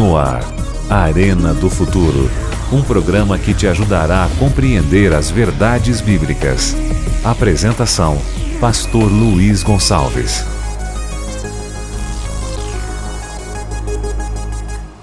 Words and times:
No 0.00 0.16
ar, 0.16 0.40
Arena 0.88 1.52
do 1.52 1.68
Futuro. 1.68 2.30
Um 2.72 2.82
programa 2.82 3.38
que 3.38 3.52
te 3.52 3.66
ajudará 3.66 4.24
a 4.24 4.28
compreender 4.38 5.12
as 5.12 5.30
verdades 5.30 6.00
bíblicas. 6.00 6.74
Apresentação: 7.22 8.16
Pastor 8.58 9.12
Luiz 9.12 9.62
Gonçalves. 9.62 10.42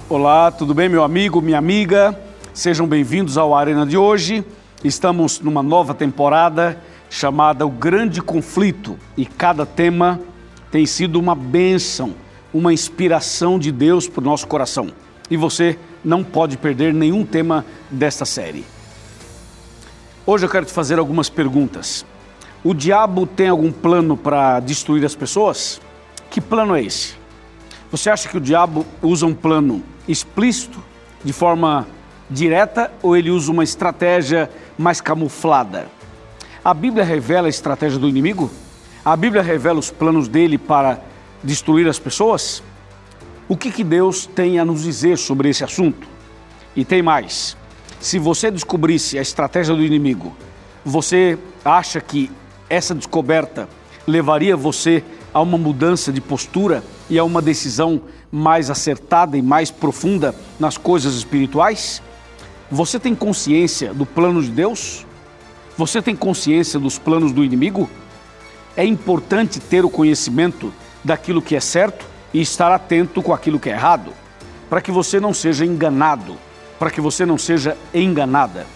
Olá, 0.10 0.50
tudo 0.50 0.74
bem, 0.74 0.90
meu 0.90 1.04
amigo, 1.04 1.44
minha 1.44 1.60
amiga? 1.60 2.20
Sejam 2.52 2.88
bem-vindos 2.88 3.38
ao 3.38 3.54
Arena 3.54 3.86
de 3.86 3.96
hoje. 3.96 4.44
Estamos 4.84 5.40
numa 5.40 5.62
nova 5.62 5.94
temporada 5.94 6.76
chamada 7.08 7.68
O 7.68 7.70
Grande 7.70 8.20
Conflito 8.20 8.98
e 9.16 9.28
cada 9.28 9.64
tema 9.64 10.20
tem 10.72 10.88
sido 10.88 11.20
uma 11.20 11.36
bênção, 11.36 12.16
uma 12.54 12.74
inspiração 12.74 13.60
de 13.60 13.72
Deus 13.72 14.08
para 14.08 14.22
o 14.22 14.24
nosso 14.24 14.48
coração. 14.48 14.90
E 15.30 15.38
você 15.38 15.78
não 16.04 16.24
pode 16.24 16.58
perder 16.58 16.94
nenhum 16.94 17.26
tema 17.26 17.66
desta 17.90 18.26
série. 18.26 18.66
Hoje 20.26 20.46
eu 20.46 20.50
quero 20.50 20.66
te 20.66 20.72
fazer 20.72 21.00
algumas 21.00 21.30
perguntas. 21.30 22.06
O 22.64 22.74
diabo 22.74 23.26
tem 23.26 23.50
algum 23.50 23.72
plano 23.72 24.18
para 24.18 24.60
destruir 24.60 25.06
as 25.06 25.16
pessoas? 25.16 25.80
Que 26.30 26.42
plano 26.42 26.76
é 26.76 26.84
esse? 26.84 27.16
Você 27.92 28.10
acha 28.10 28.28
que 28.28 28.38
o 28.38 28.42
diabo 28.42 28.86
usa 29.02 29.26
um 29.26 29.34
plano 29.34 29.82
explícito, 30.08 30.84
de 31.24 31.32
forma 31.32 31.88
direta, 32.30 32.92
ou 33.02 33.16
ele 33.16 33.30
usa 33.30 33.52
uma 33.52 33.64
estratégia 33.64 34.50
mais 34.78 35.00
camuflada? 35.00 35.88
A 36.64 36.74
Bíblia 36.74 37.06
revela 37.06 37.48
a 37.48 37.50
estratégia 37.50 37.98
do 37.98 38.10
inimigo? 38.10 38.52
A 39.06 39.16
Bíblia 39.16 39.42
revela 39.42 39.80
os 39.80 39.90
planos 39.90 40.28
dele 40.28 40.58
para 40.58 41.00
destruir 41.44 41.88
as 41.88 42.00
pessoas? 42.00 42.64
O 43.50 43.56
que, 43.56 43.72
que 43.72 43.84
Deus 43.84 44.26
tem 44.26 44.60
a 44.60 44.66
nos 44.66 44.84
dizer 44.84 45.18
sobre 45.18 45.50
esse 45.50 45.64
assunto? 45.64 46.08
E 46.76 46.84
tem 46.84 47.02
mais: 47.02 47.56
se 48.00 48.20
você 48.20 48.52
descobrisse 48.52 49.18
a 49.18 49.22
estratégia 49.22 49.74
do 49.74 49.84
inimigo, 49.84 50.36
você 50.84 51.38
acha 51.64 52.00
que 52.02 52.30
essa 52.70 52.94
descoberta 52.94 53.68
levaria 54.06 54.56
você 54.56 55.04
a 55.34 55.42
uma 55.42 55.58
mudança 55.58 56.12
de 56.12 56.22
postura 56.22 56.84
e 57.10 57.18
a 57.18 57.24
uma 57.24 57.42
decisão 57.42 58.02
mais 58.32 58.70
acertada 58.70 59.38
e 59.38 59.42
mais 59.42 59.72
profunda 59.72 60.36
nas 60.60 60.78
coisas 60.78 61.16
espirituais? 61.16 62.02
Você 62.70 63.00
tem 63.00 63.16
consciência 63.16 63.94
do 63.94 64.06
plano 64.06 64.42
de 64.42 64.50
Deus? 64.50 65.06
Você 65.78 66.02
tem 66.02 66.16
consciência 66.16 66.80
dos 66.80 66.98
planos 66.98 67.32
do 67.32 67.44
inimigo? 67.44 67.90
É 68.76 68.86
importante 68.86 69.60
ter 69.60 69.86
o 69.86 69.90
conhecimento 69.90 70.74
daquilo 71.08 71.42
que 71.42 71.56
é 71.56 71.60
certo 71.62 72.06
e 72.34 72.42
estar 72.42 72.70
atento 72.70 73.24
com 73.24 73.34
aquilo 73.34 73.62
que 73.62 73.70
é 73.70 73.72
errado, 73.72 74.12
para 74.70 74.82
que 74.82 74.92
você 74.92 75.22
não 75.22 75.34
seja 75.34 75.66
enganado, 75.66 76.36
para 76.78 76.92
que 76.92 77.00
você 77.00 77.26
não 77.26 77.38
seja 77.38 77.78
enganada. 77.94 78.68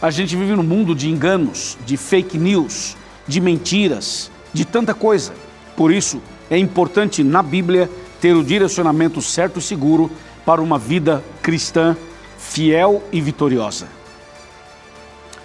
A 0.00 0.08
gente 0.08 0.36
vive 0.36 0.54
num 0.54 0.62
mundo 0.62 0.94
de 0.94 1.10
enganos, 1.10 1.76
de 1.84 1.96
fake 1.96 2.38
news, 2.38 2.96
de 3.26 3.40
mentiras, 3.40 4.30
de 4.52 4.64
tanta 4.64 4.94
coisa. 4.94 5.32
Por 5.76 5.92
isso, 5.92 6.22
é 6.48 6.56
importante 6.56 7.24
na 7.24 7.42
Bíblia 7.42 7.90
ter 8.20 8.32
o 8.32 8.44
direcionamento 8.44 9.20
certo 9.20 9.58
e 9.58 9.62
seguro 9.62 10.12
para 10.46 10.62
uma 10.62 10.78
vida 10.78 11.24
cristã 11.42 11.96
fiel 12.38 13.02
e 13.10 13.20
vitoriosa. 13.20 13.88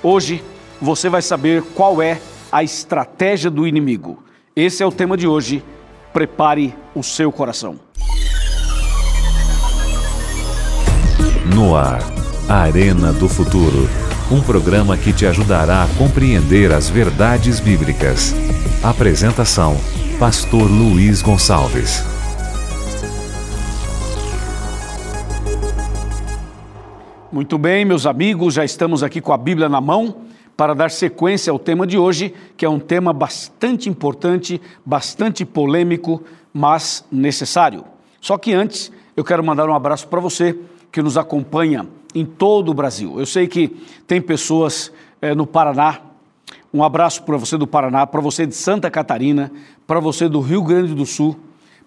Hoje 0.03 0.43
você 0.79 1.09
vai 1.09 1.23
saber 1.23 1.63
qual 1.73 2.03
é 2.03 2.21
a 2.51 2.61
estratégia 2.61 3.49
do 3.49 3.65
inimigo. 3.65 4.26
Esse 4.59 4.81
é 4.81 4.85
o 4.87 4.91
tema 4.91 5.15
de 5.15 5.27
hoje. 5.27 5.63
Prepare 6.11 6.73
o 6.95 7.03
seu 7.03 7.31
coração. 7.31 7.79
No 11.55 11.75
ar, 11.75 12.01
Arena 12.49 13.13
do 13.13 13.29
Futuro. 13.29 13.87
Um 14.31 14.41
programa 14.41 14.97
que 14.97 15.13
te 15.13 15.27
ajudará 15.27 15.83
a 15.83 15.87
compreender 15.89 16.71
as 16.73 16.89
verdades 16.89 17.59
bíblicas. 17.59 18.33
Apresentação: 18.83 19.77
Pastor 20.17 20.63
Luiz 20.63 21.21
Gonçalves. 21.21 22.03
Muito 27.31 27.59
bem, 27.59 27.85
meus 27.85 28.07
amigos, 28.07 28.55
já 28.55 28.65
estamos 28.65 29.03
aqui 29.03 29.21
com 29.21 29.31
a 29.31 29.37
Bíblia 29.37 29.69
na 29.69 29.79
mão 29.79 30.25
para 30.57 30.73
dar 30.73 30.89
sequência 30.89 31.51
ao 31.51 31.59
tema 31.59 31.85
de 31.85 31.99
hoje, 31.99 32.33
que 32.57 32.65
é 32.65 32.69
um 32.69 32.79
tema 32.79 33.13
bastante 33.13 33.87
importante, 33.87 34.59
bastante 34.83 35.45
polêmico, 35.45 36.23
mas 36.51 37.05
necessário. 37.11 37.85
Só 38.19 38.39
que 38.39 38.53
antes, 38.53 38.91
eu 39.15 39.23
quero 39.23 39.43
mandar 39.43 39.69
um 39.69 39.75
abraço 39.75 40.07
para 40.07 40.19
você 40.19 40.57
que 40.91 40.99
nos 41.01 41.15
acompanha 41.15 41.87
em 42.15 42.25
todo 42.25 42.69
o 42.69 42.73
Brasil. 42.73 43.19
Eu 43.19 43.25
sei 43.27 43.47
que 43.47 43.67
tem 44.07 44.19
pessoas 44.19 44.91
é, 45.21 45.35
no 45.35 45.45
Paraná. 45.45 46.01
Um 46.73 46.83
abraço 46.83 47.21
para 47.21 47.37
você 47.37 47.55
do 47.55 47.67
Paraná, 47.67 48.07
para 48.07 48.19
você 48.19 48.47
de 48.47 48.55
Santa 48.55 48.89
Catarina, 48.89 49.51
para 49.85 49.99
você 49.99 50.27
do 50.27 50.41
Rio 50.41 50.63
Grande 50.63 50.95
do 50.95 51.05
Sul, 51.05 51.37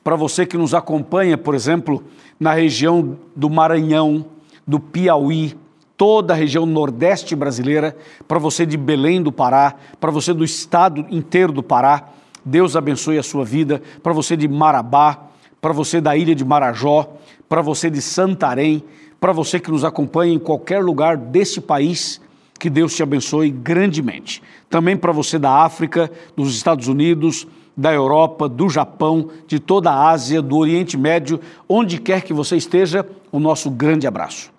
para 0.04 0.14
você 0.14 0.47
que 0.47 0.56
nos 0.56 0.75
acompanha, 0.75 1.37
por 1.37 1.56
exemplo, 1.56 2.04
na 2.38 2.54
região 2.54 3.19
do 3.34 3.50
Maranhão, 3.50 4.25
do 4.66 4.78
Piauí, 4.78 5.56
toda 6.00 6.33
a 6.33 6.37
região 6.37 6.65
nordeste 6.65 7.37
brasileira, 7.37 7.94
para 8.27 8.38
você 8.38 8.65
de 8.65 8.78
Belém 8.78 9.22
do 9.22 9.31
Pará, 9.31 9.75
para 10.00 10.11
você 10.11 10.33
do 10.33 10.43
estado 10.43 11.05
inteiro 11.11 11.53
do 11.53 11.62
Pará. 11.62 12.09
Deus 12.43 12.75
abençoe 12.75 13.19
a 13.19 13.22
sua 13.22 13.44
vida. 13.44 13.83
Para 14.03 14.15
você 14.15 14.34
de 14.34 14.49
Marabá, 14.49 15.27
para 15.61 15.75
você 15.75 16.00
da 16.00 16.16
ilha 16.16 16.34
de 16.34 16.43
Marajó, 16.43 17.06
para 17.47 17.61
você 17.61 17.91
de 17.91 18.00
Santarém, 18.00 18.83
para 19.21 19.31
você 19.31 19.61
que 19.61 19.71
nos 19.71 19.84
acompanha 19.84 20.33
em 20.33 20.38
qualquer 20.38 20.83
lugar 20.83 21.19
deste 21.19 21.61
país, 21.61 22.19
que 22.59 22.71
Deus 22.71 22.97
te 22.97 23.03
abençoe 23.03 23.50
grandemente. 23.50 24.43
Também 24.71 24.97
para 24.97 25.12
você 25.12 25.38
da 25.38 25.53
África, 25.53 26.11
dos 26.34 26.56
Estados 26.56 26.88
Unidos, 26.88 27.47
da 27.77 27.93
Europa, 27.93 28.49
do 28.49 28.71
Japão, 28.71 29.28
de 29.47 29.61
toda 29.61 29.91
a 29.91 30.09
Ásia, 30.09 30.41
do 30.41 30.56
Oriente 30.56 30.97
Médio, 30.97 31.38
onde 31.69 32.00
quer 32.00 32.22
que 32.22 32.32
você 32.32 32.56
esteja, 32.56 33.06
o 33.31 33.38
nosso 33.38 33.69
grande 33.71 34.06
abraço. 34.06 34.50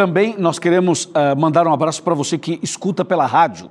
Também 0.00 0.34
nós 0.38 0.58
queremos 0.58 1.04
uh, 1.04 1.38
mandar 1.38 1.66
um 1.66 1.72
abraço 1.74 2.02
para 2.02 2.14
você 2.14 2.38
que 2.38 2.58
escuta 2.62 3.04
pela 3.04 3.26
rádio. 3.26 3.70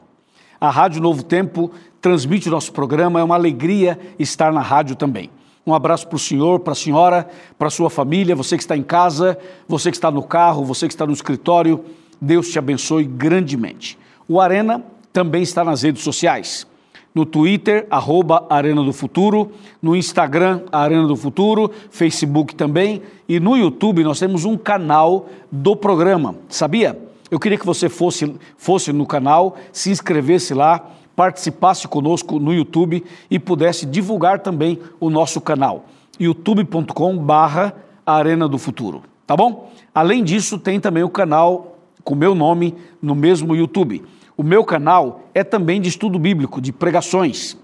A 0.62 0.69
Rádio 0.69 1.01
Novo 1.01 1.23
Tempo 1.23 1.72
transmite 2.00 2.47
o 2.47 2.51
nosso 2.51 2.72
programa, 2.72 3.19
é 3.19 3.23
uma 3.23 3.34
alegria 3.34 4.00
estar 4.19 4.53
na 4.53 4.62
rádio 4.62 4.95
também. 4.95 5.31
Um 5.66 5.73
abraço 5.73 6.07
para 6.07 6.18
o 6.18 6.19
senhor, 6.19 6.59
para 6.59 6.73
a 6.73 6.75
senhora, 6.75 7.28
para 7.57 7.68
a 7.68 7.72
sua 7.72 7.89
família, 7.89 8.35
você 8.35 8.57
que 8.57 8.62
está 8.62 8.78
em 8.78 8.84
casa, 8.84 9.39
você 9.68 9.89
que 9.89 9.97
está 9.97 10.12
no 10.12 10.22
carro, 10.22 10.63
você 10.63 10.88
que 10.88 10.94
está 10.94 11.07
no 11.07 11.13
escritório. 11.13 11.84
Deus 12.22 12.50
te 12.50 12.59
abençoe 12.59 13.06
grandemente. 13.06 13.97
O 14.28 14.39
Arena 14.39 14.84
também 15.12 15.41
está 15.41 15.63
nas 15.63 15.81
redes 15.81 16.03
sociais 16.03 16.68
no 17.14 17.25
Twitter, 17.25 17.88
arroba 17.90 18.46
Arena 18.50 18.84
do 18.84 18.94
Futuro, 18.94 19.52
no 19.81 19.96
Instagram, 19.96 20.62
Arena 20.72 21.08
do 21.08 21.16
Futuro, 21.16 21.72
Facebook 21.90 22.56
também, 22.56 23.02
e 23.28 23.40
no 23.40 23.58
YouTube 23.58 24.03
nós 24.03 24.20
temos 24.20 24.46
um 24.46 24.58
canal 24.58 25.28
do 25.52 25.75
programa, 25.75 26.36
sabia? 26.48 26.98
Eu 27.31 27.40
queria 27.40 27.58
que 27.58 27.66
você 27.66 27.90
fosse, 27.90 28.36
fosse 28.58 28.92
no 28.92 29.06
canal, 29.06 29.58
se 29.72 29.92
inscrevesse 29.92 30.53
lá, 30.53 30.92
participasse 31.16 31.88
conosco 31.88 32.40
no 32.40 32.53
YouTube 32.53 33.03
e 33.30 33.38
pudesse 33.38 33.86
divulgar 33.86 34.40
também 34.40 34.80
o 35.00 35.09
nosso 35.09 35.42
canal, 35.42 35.86
youtube.com 36.19 37.18
barra 37.18 37.75
Arena 38.06 38.48
do 38.48 38.58
Futuro, 38.58 39.03
tá 39.28 39.36
bom? 39.36 39.72
Além 39.94 40.24
disso, 40.24 40.58
tem 40.58 40.80
também 40.80 41.03
o 41.03 41.09
canal 41.09 41.78
com 42.03 42.16
meu 42.16 42.34
nome 42.34 42.75
no 43.02 43.14
mesmo 43.14 43.56
YouTube. 43.56 44.03
O 44.39 44.44
meu 44.44 44.63
canal 44.63 45.23
é 45.33 45.44
também 45.44 45.81
de 45.81 45.89
estudo 45.89 46.17
bíblico, 46.17 46.61
de 46.61 46.72
pregações. 46.72 47.57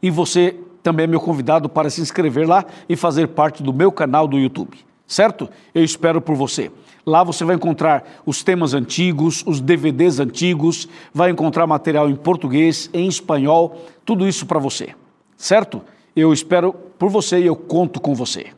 E 0.00 0.08
você 0.08 0.54
também 0.84 1.02
é 1.02 1.06
meu 1.08 1.18
convidado 1.18 1.68
para 1.68 1.90
se 1.90 2.00
inscrever 2.00 2.48
lá 2.48 2.64
e 2.88 2.94
fazer 2.94 3.26
parte 3.26 3.60
do 3.60 3.72
meu 3.72 3.90
canal 3.90 4.28
do 4.28 4.38
YouTube, 4.38 4.78
certo? 5.04 5.50
Eu 5.74 5.82
espero 5.82 6.20
por 6.20 6.36
você. 6.36 6.70
Lá 7.04 7.24
você 7.24 7.44
vai 7.44 7.56
encontrar 7.56 8.04
os 8.24 8.40
temas 8.44 8.72
antigos, 8.72 9.42
os 9.44 9.60
DVDs 9.60 10.20
antigos, 10.20 10.88
vai 11.12 11.30
encontrar 11.30 11.66
material 11.66 12.08
em 12.08 12.14
português, 12.14 12.88
em 12.94 13.08
espanhol, 13.08 13.84
tudo 14.04 14.28
isso 14.28 14.46
para 14.46 14.60
você, 14.60 14.94
certo? 15.36 15.82
Eu 16.14 16.32
espero 16.32 16.72
por 16.72 17.10
você 17.10 17.40
e 17.40 17.46
eu 17.46 17.56
conto 17.56 18.00
com 18.00 18.14
você. 18.14 18.52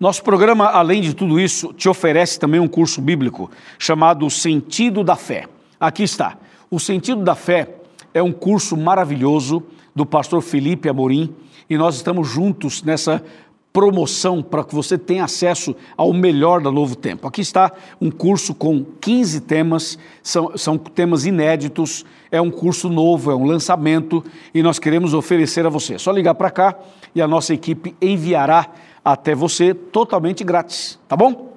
Nosso 0.00 0.22
programa, 0.22 0.66
além 0.66 1.02
de 1.02 1.12
tudo 1.12 1.40
isso, 1.40 1.72
te 1.72 1.88
oferece 1.88 2.38
também 2.38 2.60
um 2.60 2.68
curso 2.68 3.00
bíblico 3.00 3.50
chamado 3.80 4.24
O 4.24 4.30
Sentido 4.30 5.02
da 5.02 5.16
Fé. 5.16 5.46
Aqui 5.80 6.04
está. 6.04 6.38
O 6.70 6.78
Sentido 6.78 7.24
da 7.24 7.34
Fé 7.34 7.68
é 8.14 8.22
um 8.22 8.30
curso 8.30 8.76
maravilhoso 8.76 9.60
do 9.96 10.06
pastor 10.06 10.40
Felipe 10.40 10.88
Amorim 10.88 11.34
e 11.68 11.76
nós 11.76 11.96
estamos 11.96 12.28
juntos 12.28 12.80
nessa 12.84 13.24
promoção 13.72 14.40
para 14.40 14.62
que 14.62 14.72
você 14.72 14.96
tenha 14.96 15.24
acesso 15.24 15.74
ao 15.96 16.12
melhor 16.12 16.60
da 16.60 16.70
Novo 16.70 16.94
Tempo. 16.94 17.26
Aqui 17.26 17.40
está 17.40 17.72
um 18.00 18.10
curso 18.10 18.54
com 18.54 18.84
15 19.00 19.40
temas, 19.40 19.98
são, 20.22 20.56
são 20.56 20.78
temas 20.78 21.26
inéditos, 21.26 22.04
é 22.30 22.40
um 22.40 22.52
curso 22.52 22.88
novo, 22.88 23.32
é 23.32 23.34
um 23.34 23.44
lançamento 23.44 24.24
e 24.54 24.62
nós 24.62 24.78
queremos 24.78 25.12
oferecer 25.12 25.66
a 25.66 25.68
você. 25.68 25.94
É 25.94 25.98
só 25.98 26.12
ligar 26.12 26.34
para 26.34 26.50
cá 26.52 26.78
e 27.14 27.20
a 27.20 27.26
nossa 27.26 27.52
equipe 27.52 27.96
enviará 28.00 28.70
até 29.04 29.34
você 29.34 29.74
totalmente 29.74 30.44
grátis, 30.44 30.98
tá 31.08 31.16
bom? 31.16 31.52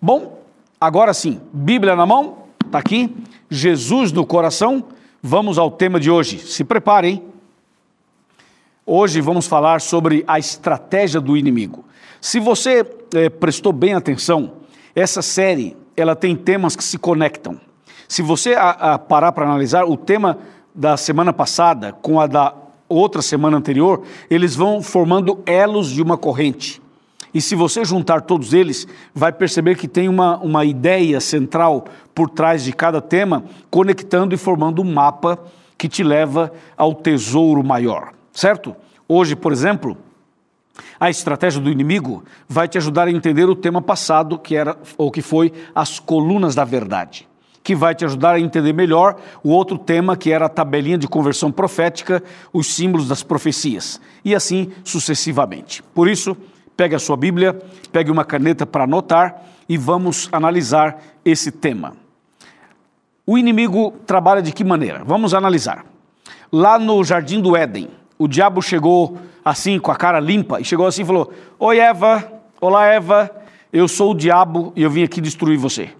Bom, 0.00 0.42
agora 0.80 1.14
sim, 1.14 1.40
Bíblia 1.52 1.96
na 1.96 2.06
mão, 2.06 2.44
está 2.64 2.78
aqui, 2.78 3.14
Jesus 3.50 4.12
no 4.12 4.26
coração, 4.26 4.84
vamos 5.22 5.58
ao 5.58 5.70
tema 5.70 5.98
de 5.98 6.10
hoje. 6.10 6.38
Se 6.38 6.64
preparem. 6.64 7.22
Hoje 8.86 9.20
vamos 9.22 9.46
falar 9.46 9.80
sobre 9.80 10.22
a 10.26 10.38
estratégia 10.38 11.18
do 11.18 11.38
inimigo. 11.38 11.84
Se 12.20 12.38
você 12.38 12.86
é, 13.14 13.30
prestou 13.30 13.72
bem 13.72 13.94
atenção, 13.94 14.52
essa 14.94 15.22
série 15.22 15.74
ela 15.96 16.14
tem 16.14 16.36
temas 16.36 16.76
que 16.76 16.84
se 16.84 16.98
conectam. 16.98 17.58
Se 18.06 18.20
você 18.20 18.54
a, 18.54 18.70
a 18.70 18.98
parar 18.98 19.32
para 19.32 19.46
analisar 19.46 19.84
o 19.84 19.96
tema 19.96 20.38
da 20.74 20.96
semana 20.96 21.32
passada 21.32 21.92
com 21.92 22.20
a 22.20 22.26
da 22.26 22.54
outra 22.88 23.22
semana 23.22 23.56
anterior, 23.56 24.02
eles 24.30 24.54
vão 24.54 24.82
formando 24.82 25.40
elos 25.46 25.90
de 25.90 26.02
uma 26.02 26.16
corrente. 26.16 26.82
E 27.32 27.40
se 27.40 27.54
você 27.54 27.84
juntar 27.84 28.20
todos 28.20 28.52
eles, 28.52 28.86
vai 29.12 29.32
perceber 29.32 29.76
que 29.76 29.88
tem 29.88 30.08
uma, 30.08 30.38
uma 30.38 30.64
ideia 30.64 31.20
central 31.20 31.86
por 32.14 32.30
trás 32.30 32.62
de 32.62 32.72
cada 32.72 33.00
tema, 33.00 33.44
conectando 33.70 34.34
e 34.34 34.38
formando 34.38 34.80
um 34.80 34.92
mapa 34.92 35.38
que 35.76 35.88
te 35.88 36.04
leva 36.04 36.52
ao 36.76 36.94
tesouro 36.94 37.64
maior 37.64 38.14
certo? 38.34 38.74
Hoje, 39.08 39.36
por 39.36 39.52
exemplo, 39.52 39.96
a 40.98 41.08
estratégia 41.08 41.60
do 41.60 41.70
inimigo 41.70 42.24
vai 42.48 42.66
te 42.66 42.76
ajudar 42.76 43.06
a 43.06 43.10
entender 43.10 43.48
o 43.48 43.54
tema 43.54 43.80
passado, 43.80 44.38
que 44.38 44.56
era 44.56 44.76
ou 44.98 45.10
que 45.10 45.22
foi 45.22 45.52
as 45.74 46.00
colunas 46.00 46.54
da 46.54 46.64
verdade, 46.64 47.28
que 47.64 47.74
vai 47.74 47.94
te 47.94 48.04
ajudar 48.04 48.34
a 48.34 48.40
entender 48.40 48.74
melhor 48.74 49.16
o 49.42 49.48
outro 49.48 49.78
tema 49.78 50.18
que 50.18 50.30
era 50.30 50.44
a 50.44 50.50
tabelinha 50.50 50.98
de 50.98 51.08
conversão 51.08 51.50
profética, 51.50 52.22
os 52.52 52.74
símbolos 52.74 53.08
das 53.08 53.22
profecias, 53.22 53.98
e 54.22 54.34
assim 54.34 54.70
sucessivamente. 54.84 55.82
Por 55.94 56.06
isso, 56.06 56.36
pegue 56.76 56.94
a 56.94 56.98
sua 56.98 57.16
Bíblia, 57.16 57.58
pegue 57.90 58.10
uma 58.10 58.22
caneta 58.22 58.66
para 58.66 58.84
anotar 58.84 59.42
e 59.66 59.78
vamos 59.78 60.28
analisar 60.30 61.02
esse 61.24 61.50
tema. 61.50 61.96
O 63.26 63.38
inimigo 63.38 63.92
trabalha 64.06 64.42
de 64.42 64.52
que 64.52 64.62
maneira? 64.62 65.02
Vamos 65.02 65.32
analisar. 65.32 65.86
Lá 66.52 66.78
no 66.78 67.02
jardim 67.02 67.40
do 67.40 67.56
Éden, 67.56 67.88
o 68.18 68.28
diabo 68.28 68.60
chegou 68.60 69.16
assim, 69.42 69.78
com 69.78 69.90
a 69.90 69.96
cara 69.96 70.20
limpa, 70.20 70.60
e 70.60 70.64
chegou 70.64 70.86
assim 70.86 71.00
e 71.00 71.06
falou: 71.06 71.32
Oi, 71.58 71.78
Eva, 71.78 72.30
olá, 72.60 72.86
Eva, 72.86 73.30
eu 73.72 73.88
sou 73.88 74.12
o 74.12 74.14
diabo 74.14 74.70
e 74.76 74.82
eu 74.82 74.90
vim 74.90 75.02
aqui 75.02 75.22
destruir 75.22 75.56
você. 75.56 75.90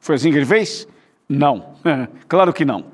Foi 0.00 0.16
assim 0.16 0.32
que 0.32 0.36
ele 0.36 0.46
fez? 0.46 0.88
Não, 1.28 1.74
claro 2.28 2.52
que 2.52 2.64
não. 2.64 2.84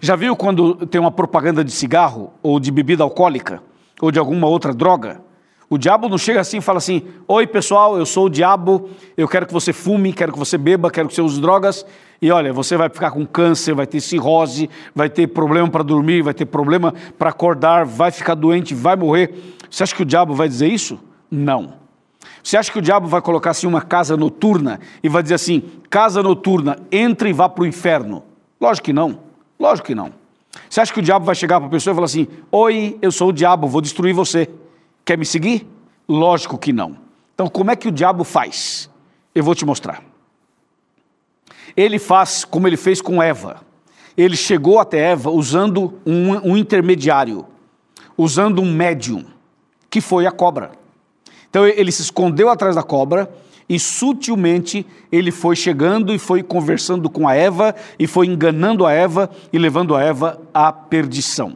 Já 0.00 0.16
viu 0.16 0.36
quando 0.36 0.86
tem 0.86 1.00
uma 1.00 1.10
propaganda 1.10 1.64
de 1.64 1.72
cigarro, 1.72 2.32
ou 2.42 2.60
de 2.60 2.70
bebida 2.70 3.02
alcoólica, 3.02 3.62
ou 4.00 4.10
de 4.10 4.18
alguma 4.18 4.46
outra 4.46 4.72
droga? 4.72 5.20
O 5.68 5.78
diabo 5.78 6.06
não 6.06 6.18
chega 6.18 6.38
assim 6.38 6.58
e 6.58 6.60
fala 6.60 6.78
assim: 6.78 7.02
Oi, 7.26 7.46
pessoal, 7.46 7.96
eu 7.96 8.04
sou 8.04 8.26
o 8.26 8.28
diabo, 8.28 8.90
eu 9.16 9.26
quero 9.26 9.46
que 9.46 9.52
você 9.52 9.72
fume, 9.72 10.12
quero 10.12 10.30
que 10.30 10.38
você 10.38 10.58
beba, 10.58 10.90
quero 10.90 11.08
que 11.08 11.14
você 11.14 11.22
use 11.22 11.40
drogas. 11.40 11.86
E 12.20 12.30
olha, 12.30 12.52
você 12.52 12.76
vai 12.76 12.88
ficar 12.88 13.10
com 13.10 13.26
câncer, 13.26 13.74
vai 13.74 13.86
ter 13.86 14.00
cirrose, 14.00 14.68
vai 14.94 15.08
ter 15.08 15.28
problema 15.28 15.68
para 15.68 15.82
dormir, 15.82 16.22
vai 16.22 16.34
ter 16.34 16.44
problema 16.44 16.92
para 17.18 17.30
acordar, 17.30 17.86
vai 17.86 18.10
ficar 18.10 18.34
doente, 18.34 18.74
vai 18.74 18.96
morrer. 18.96 19.34
Você 19.70 19.82
acha 19.82 19.94
que 19.94 20.02
o 20.02 20.06
diabo 20.06 20.34
vai 20.34 20.46
dizer 20.46 20.68
isso? 20.68 21.00
Não. 21.30 21.81
Você 22.42 22.56
acha 22.56 22.72
que 22.72 22.78
o 22.78 22.82
diabo 22.82 23.06
vai 23.06 23.22
colocar 23.22 23.50
assim 23.50 23.66
uma 23.66 23.80
casa 23.80 24.16
noturna 24.16 24.80
e 25.02 25.08
vai 25.08 25.22
dizer 25.22 25.34
assim: 25.34 25.62
casa 25.88 26.22
noturna, 26.22 26.78
entre 26.90 27.30
e 27.30 27.32
vá 27.32 27.48
para 27.48 27.62
o 27.62 27.66
inferno? 27.66 28.24
Lógico 28.60 28.86
que 28.86 28.92
não. 28.92 29.20
Lógico 29.58 29.86
que 29.86 29.94
não. 29.94 30.12
Você 30.68 30.80
acha 30.80 30.92
que 30.92 30.98
o 30.98 31.02
diabo 31.02 31.24
vai 31.24 31.34
chegar 31.34 31.60
para 31.60 31.68
a 31.68 31.70
pessoa 31.70 31.92
e 31.92 31.94
falar 31.94 32.06
assim: 32.06 32.26
Oi, 32.50 32.98
eu 33.00 33.12
sou 33.12 33.28
o 33.28 33.32
diabo, 33.32 33.68
vou 33.68 33.80
destruir 33.80 34.12
você. 34.12 34.50
Quer 35.04 35.16
me 35.16 35.24
seguir? 35.24 35.66
Lógico 36.08 36.58
que 36.58 36.72
não. 36.72 36.96
Então, 37.34 37.48
como 37.48 37.70
é 37.70 37.76
que 37.76 37.88
o 37.88 37.92
diabo 37.92 38.24
faz? 38.24 38.90
Eu 39.34 39.42
vou 39.42 39.54
te 39.54 39.64
mostrar. 39.64 40.02
Ele 41.76 41.98
faz 41.98 42.44
como 42.44 42.66
ele 42.66 42.76
fez 42.76 43.00
com 43.00 43.22
Eva. 43.22 43.60
Ele 44.16 44.36
chegou 44.36 44.78
até 44.78 45.12
Eva 45.12 45.30
usando 45.30 45.98
um, 46.04 46.52
um 46.52 46.56
intermediário, 46.56 47.46
usando 48.16 48.60
um 48.60 48.70
médium, 48.70 49.24
que 49.88 50.00
foi 50.00 50.26
a 50.26 50.30
cobra. 50.30 50.72
Então, 51.52 51.66
ele 51.66 51.92
se 51.92 52.00
escondeu 52.00 52.48
atrás 52.48 52.74
da 52.76 52.82
cobra 52.82 53.30
e 53.68 53.78
sutilmente 53.78 54.86
ele 55.12 55.30
foi 55.30 55.54
chegando 55.54 56.14
e 56.14 56.18
foi 56.18 56.42
conversando 56.42 57.10
com 57.10 57.28
a 57.28 57.34
Eva 57.34 57.74
e 57.98 58.06
foi 58.06 58.26
enganando 58.26 58.86
a 58.86 58.92
Eva 58.92 59.28
e 59.52 59.58
levando 59.58 59.94
a 59.94 60.02
Eva 60.02 60.40
à 60.54 60.72
perdição. 60.72 61.54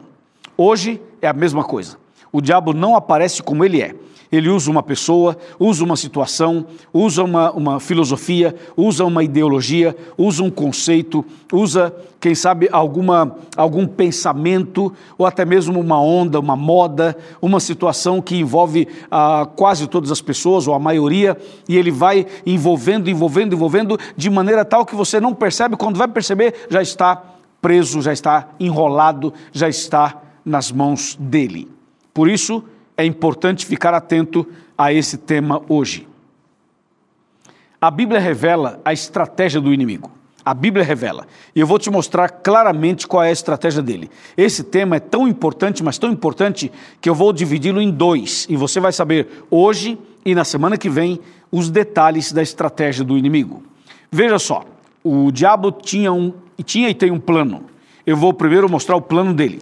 Hoje 0.55 1.01
é 1.19 1.27
a 1.27 1.33
mesma 1.33 1.63
coisa. 1.63 1.97
O 2.31 2.41
diabo 2.41 2.73
não 2.73 2.95
aparece 2.95 3.41
como 3.41 3.65
ele 3.65 3.81
é. 3.81 3.95
Ele 4.31 4.49
usa 4.49 4.69
uma 4.69 4.83
pessoa, 4.83 5.37
usa 5.59 5.83
uma 5.83 5.95
situação, 5.95 6.65
usa 6.93 7.23
uma, 7.23 7.51
uma 7.51 7.79
filosofia, 7.79 8.55
usa 8.75 9.05
uma 9.05 9.23
ideologia, 9.23 9.95
usa 10.17 10.43
um 10.43 10.49
conceito, 10.49 11.25
usa, 11.51 11.95
quem 12.19 12.35
sabe, 12.35 12.67
alguma, 12.71 13.37
algum 13.55 13.87
pensamento, 13.87 14.91
ou 15.17 15.25
até 15.25 15.45
mesmo 15.45 15.79
uma 15.79 16.01
onda, 16.01 16.39
uma 16.39 16.55
moda, 16.55 17.15
uma 17.41 17.59
situação 17.59 18.21
que 18.21 18.35
envolve 18.35 18.87
ah, 19.09 19.47
quase 19.55 19.87
todas 19.87 20.11
as 20.11 20.21
pessoas, 20.21 20.67
ou 20.67 20.73
a 20.73 20.79
maioria, 20.79 21.37
e 21.67 21.77
ele 21.77 21.91
vai 21.91 22.25
envolvendo, 22.45 23.09
envolvendo, 23.09 23.53
envolvendo, 23.53 23.97
de 24.15 24.29
maneira 24.29 24.65
tal 24.65 24.85
que 24.85 24.95
você 24.95 25.19
não 25.21 25.33
percebe, 25.33 25.77
quando 25.77 25.97
vai 25.97 26.07
perceber, 26.07 26.67
já 26.69 26.81
está 26.81 27.23
preso, 27.61 28.01
já 28.01 28.11
está 28.11 28.49
enrolado, 28.59 29.33
já 29.51 29.69
está 29.69 30.21
nas 30.43 30.71
mãos 30.71 31.17
dele. 31.19 31.69
Por 32.13 32.29
isso, 32.29 32.63
é 32.97 33.05
importante 33.05 33.65
ficar 33.65 33.93
atento 33.93 34.45
a 34.77 34.91
esse 34.91 35.17
tema 35.17 35.61
hoje. 35.69 36.07
A 37.79 37.91
Bíblia 37.91 38.19
revela 38.19 38.81
a 38.83 38.91
estratégia 38.91 39.61
do 39.61 39.71
inimigo. 39.71 40.11
A 40.43 40.53
Bíblia 40.53 40.83
revela. 40.83 41.27
E 41.55 41.59
eu 41.59 41.67
vou 41.67 41.77
te 41.77 41.91
mostrar 41.91 42.29
claramente 42.29 43.05
qual 43.05 43.23
é 43.23 43.29
a 43.29 43.33
estratégia 43.33 43.83
dele. 43.83 44.09
Esse 44.35 44.63
tema 44.63 44.95
é 44.95 44.99
tão 44.99 45.27
importante, 45.27 45.83
mas 45.83 45.97
tão 45.97 46.09
importante, 46.09 46.71
que 47.01 47.09
eu 47.09 47.13
vou 47.13 47.31
dividi-lo 47.31 47.81
em 47.81 47.91
dois. 47.91 48.47
E 48.49 48.55
você 48.55 48.79
vai 48.79 48.91
saber 48.91 49.45
hoje 49.51 49.97
e 50.25 50.33
na 50.33 50.43
semana 50.43 50.77
que 50.77 50.89
vem 50.89 51.19
os 51.51 51.69
detalhes 51.69 52.31
da 52.31 52.41
estratégia 52.41 53.03
do 53.03 53.17
inimigo. 53.17 53.61
Veja 54.09 54.39
só, 54.39 54.63
o 55.03 55.31
diabo 55.31 55.71
tinha, 55.71 56.11
um, 56.11 56.33
tinha 56.63 56.89
e 56.89 56.93
tem 56.93 57.11
um 57.11 57.19
plano. 57.19 57.65
Eu 58.05 58.15
vou 58.15 58.33
primeiro 58.33 58.69
mostrar 58.69 58.95
o 58.95 59.01
plano 59.01 59.33
dele. 59.33 59.61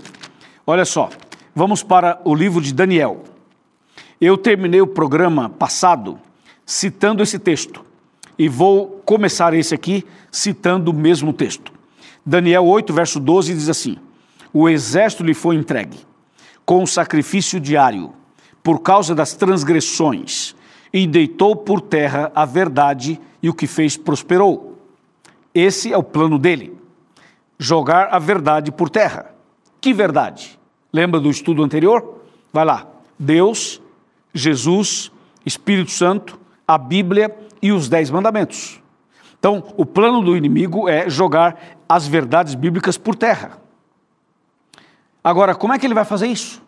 Olha 0.68 0.86
só, 0.86 1.10
Vamos 1.58 1.82
para 1.82 2.20
o 2.26 2.36
livro 2.36 2.60
de 2.60 2.74
Daniel. 2.74 3.24
Eu 4.20 4.38
terminei 4.38 4.82
o 4.82 4.88
programa 4.88 5.48
passado 5.48 6.20
citando 6.66 7.24
esse 7.24 7.40
texto 7.40 7.86
e 8.38 8.50
vou 8.50 9.02
começar 9.06 9.54
esse 9.54 9.74
aqui 9.74 10.04
citando 10.30 10.92
o 10.92 10.94
mesmo 10.94 11.32
texto. 11.32 11.72
Daniel 12.26 12.66
8, 12.66 12.94
verso 12.94 13.22
12 13.22 13.54
diz 13.54 13.70
assim: 13.70 13.96
O 14.52 14.68
exército 14.68 15.24
lhe 15.24 15.34
foi 15.34 15.56
entregue 15.56 15.98
com 16.66 16.84
o 16.84 16.88
sacrifício 16.88 17.58
diário 17.58 18.12
por 18.62 18.82
causa 18.82 19.16
das 19.16 19.34
transgressões 19.34 20.54
e 20.92 21.08
deitou 21.08 21.56
por 21.56 21.80
terra 21.80 22.34
a 22.36 22.44
verdade 22.44 23.18
e 23.42 23.48
o 23.48 23.54
que 23.54 23.66
fez 23.66 23.96
prosperou. 23.96 24.78
Esse 25.54 25.94
é 25.94 25.98
o 25.98 26.04
plano 26.04 26.38
dele: 26.38 26.78
jogar 27.58 28.10
a 28.12 28.20
verdade 28.20 28.74
por 28.74 28.90
terra. 28.90 29.34
Que 29.80 29.94
verdade? 29.94 30.60
Lembra 30.96 31.20
do 31.20 31.30
estudo 31.30 31.62
anterior? 31.62 32.22
Vai 32.54 32.64
lá. 32.64 32.88
Deus, 33.20 33.82
Jesus, 34.34 35.12
Espírito 35.46 35.92
Santo, 35.92 36.40
a 36.66 36.78
Bíblia 36.78 37.38
e 37.62 37.74
os 37.74 37.90
Dez 37.90 38.10
Mandamentos. 38.10 38.82
Então, 39.38 39.62
o 39.76 39.86
plano 39.86 40.22
do 40.22 40.38
inimigo 40.38 40.88
é 40.88 41.10
jogar 41.10 41.60
as 41.90 42.08
verdades 42.08 42.56
bíblicas 42.56 42.98
por 42.98 43.14
terra. 43.14 43.58
Agora, 45.22 45.54
como 45.54 45.74
é 45.74 45.78
que 45.78 45.86
ele 45.86 45.94
vai 45.94 46.06
fazer 46.06 46.28
isso? 46.28 46.64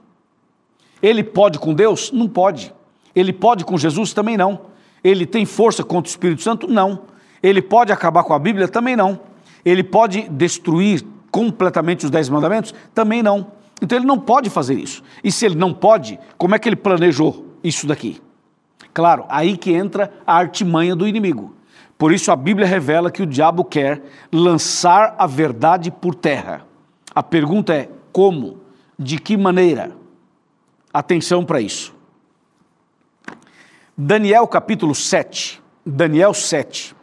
Ele 1.01 1.23
pode 1.23 1.57
com 1.57 1.73
Deus? 1.73 2.11
Não 2.11 2.27
pode. 2.27 2.73
Ele 3.15 3.31
pode 3.31 3.63
com 3.63 3.77
Jesus? 3.77 4.11
Também 4.11 4.35
não. 4.35 4.59
Ele 5.01 5.25
tem 5.25 5.45
força 5.45 5.85
contra 5.85 6.09
o 6.09 6.11
Espírito 6.11 6.41
Santo? 6.41 6.67
Não. 6.67 7.03
Ele 7.41 7.61
pode 7.61 7.93
acabar 7.93 8.25
com 8.25 8.33
a 8.33 8.39
Bíblia? 8.39 8.67
Também 8.67 8.97
não. 8.97 9.21
Ele 9.63 9.85
pode 9.85 10.27
destruir 10.27 11.01
completamente 11.31 12.03
os 12.03 12.11
Dez 12.11 12.27
Mandamentos? 12.27 12.75
Também 12.93 13.23
não. 13.23 13.55
Então 13.81 13.97
ele 13.97 14.05
não 14.05 14.19
pode 14.19 14.49
fazer 14.49 14.75
isso. 14.75 15.03
E 15.23 15.31
se 15.31 15.45
ele 15.45 15.55
não 15.55 15.73
pode, 15.73 16.19
como 16.37 16.55
é 16.55 16.59
que 16.59 16.67
ele 16.67 16.75
planejou 16.75 17.45
isso 17.63 17.85
daqui? 17.85 18.21
Claro, 18.93 19.25
aí 19.29 19.55
que 19.55 19.71
entra 19.71 20.11
a 20.25 20.35
artimanha 20.35 20.95
do 20.95 21.07
inimigo. 21.07 21.55
Por 21.97 22.11
isso 22.11 22.31
a 22.31 22.35
Bíblia 22.35 22.67
revela 22.67 23.11
que 23.11 23.21
o 23.21 23.25
diabo 23.25 23.63
quer 23.63 24.01
lançar 24.31 25.15
a 25.17 25.25
verdade 25.27 25.91
por 25.91 26.13
terra. 26.13 26.65
A 27.13 27.23
pergunta 27.23 27.73
é 27.73 27.89
como? 28.11 28.59
De 28.97 29.17
que 29.17 29.35
maneira? 29.35 29.95
Atenção 30.93 31.43
para 31.43 31.61
isso. 31.61 31.95
Daniel 33.95 34.47
capítulo 34.47 34.93
7, 34.93 35.61
Daniel 35.83 36.33
7, 36.33 36.95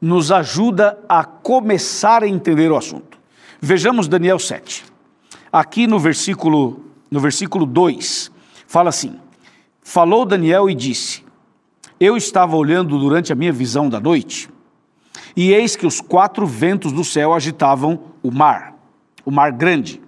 nos 0.00 0.30
ajuda 0.30 0.98
a 1.08 1.24
começar 1.24 2.22
a 2.22 2.28
entender 2.28 2.70
o 2.70 2.76
assunto. 2.76 3.18
Vejamos 3.60 4.06
Daniel 4.06 4.38
7. 4.38 4.93
Aqui 5.54 5.86
no 5.86 6.00
versículo, 6.00 6.80
no 7.08 7.20
versículo 7.20 7.64
2, 7.64 8.28
fala 8.66 8.88
assim: 8.88 9.20
Falou 9.80 10.24
Daniel 10.24 10.68
e 10.68 10.74
disse: 10.74 11.24
Eu 12.00 12.16
estava 12.16 12.56
olhando 12.56 12.98
durante 12.98 13.32
a 13.32 13.36
minha 13.36 13.52
visão 13.52 13.88
da 13.88 14.00
noite, 14.00 14.50
e 15.36 15.52
eis 15.52 15.76
que 15.76 15.86
os 15.86 16.00
quatro 16.00 16.44
ventos 16.44 16.90
do 16.90 17.04
céu 17.04 17.32
agitavam 17.32 18.00
o 18.20 18.32
mar, 18.32 18.74
o 19.24 19.30
mar 19.30 19.52
grande. 19.52 20.02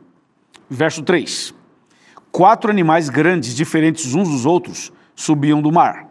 Verso 0.68 1.00
3: 1.04 1.54
Quatro 2.32 2.68
animais 2.68 3.08
grandes, 3.08 3.54
diferentes 3.54 4.14
uns 4.16 4.28
dos 4.28 4.44
outros, 4.44 4.92
subiam 5.14 5.62
do 5.62 5.70
mar. 5.70 6.08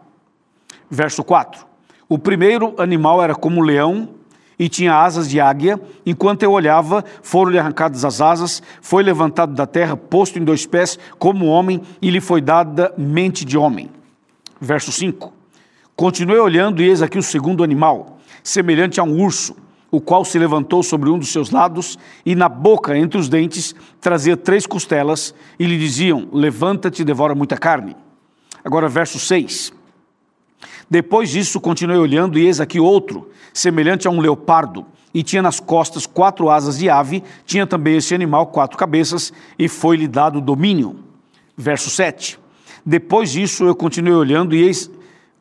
Verso 0.90 1.22
4: 1.22 1.66
O 2.08 2.18
primeiro 2.18 2.74
animal 2.78 3.22
era 3.22 3.34
como 3.34 3.60
um 3.60 3.62
leão 3.62 4.14
e 4.58 4.68
tinha 4.68 4.94
asas 4.94 5.28
de 5.28 5.40
águia. 5.40 5.80
Enquanto 6.04 6.42
eu 6.42 6.52
olhava, 6.52 7.04
foram-lhe 7.22 7.58
arrancadas 7.58 8.04
as 8.04 8.20
asas, 8.20 8.62
foi 8.80 9.02
levantado 9.02 9.54
da 9.54 9.66
terra, 9.66 9.96
posto 9.96 10.38
em 10.38 10.44
dois 10.44 10.66
pés, 10.66 10.98
como 11.18 11.46
homem, 11.46 11.82
e 12.00 12.10
lhe 12.10 12.20
foi 12.20 12.40
dada 12.40 12.92
mente 12.96 13.44
de 13.44 13.56
homem. 13.58 13.90
Verso 14.60 14.90
5: 14.90 15.32
Continuei 15.94 16.38
olhando, 16.38 16.82
e 16.82 16.88
eis 16.88 17.02
aqui 17.02 17.18
o 17.18 17.22
segundo 17.22 17.62
animal, 17.62 18.18
semelhante 18.42 19.00
a 19.00 19.02
um 19.02 19.20
urso, 19.20 19.56
o 19.90 20.00
qual 20.00 20.24
se 20.24 20.38
levantou 20.38 20.82
sobre 20.82 21.08
um 21.08 21.18
dos 21.18 21.30
seus 21.30 21.50
lados, 21.50 21.98
e 22.24 22.34
na 22.34 22.48
boca, 22.48 22.96
entre 22.96 23.18
os 23.18 23.28
dentes, 23.28 23.74
trazia 24.00 24.36
três 24.36 24.66
costelas, 24.66 25.34
e 25.58 25.66
lhe 25.66 25.78
diziam: 25.78 26.28
Levanta-te 26.32 27.02
e 27.02 27.04
devora 27.04 27.34
muita 27.34 27.56
carne. 27.56 27.96
Agora, 28.64 28.88
verso 28.88 29.18
6. 29.18 29.72
Depois 30.88 31.30
disso, 31.30 31.60
continuei 31.60 31.98
olhando, 31.98 32.38
e 32.38 32.46
eis 32.46 32.60
aqui 32.60 32.78
outro, 32.78 33.30
semelhante 33.56 34.06
a 34.06 34.10
um 34.10 34.20
leopardo, 34.20 34.84
e 35.14 35.22
tinha 35.22 35.40
nas 35.40 35.58
costas 35.58 36.04
quatro 36.04 36.50
asas 36.50 36.78
de 36.78 36.90
ave, 36.90 37.22
tinha 37.46 37.66
também 37.66 37.96
esse 37.96 38.14
animal 38.14 38.48
quatro 38.48 38.76
cabeças, 38.76 39.32
e 39.58 39.66
foi-lhe 39.66 40.06
dado 40.06 40.42
domínio. 40.42 40.96
Verso 41.56 41.88
7. 41.88 42.38
Depois 42.84 43.32
disso, 43.32 43.64
eu 43.64 43.74
continuei 43.74 44.14
olhando, 44.14 44.54
e 44.54 44.62
eis, 44.62 44.90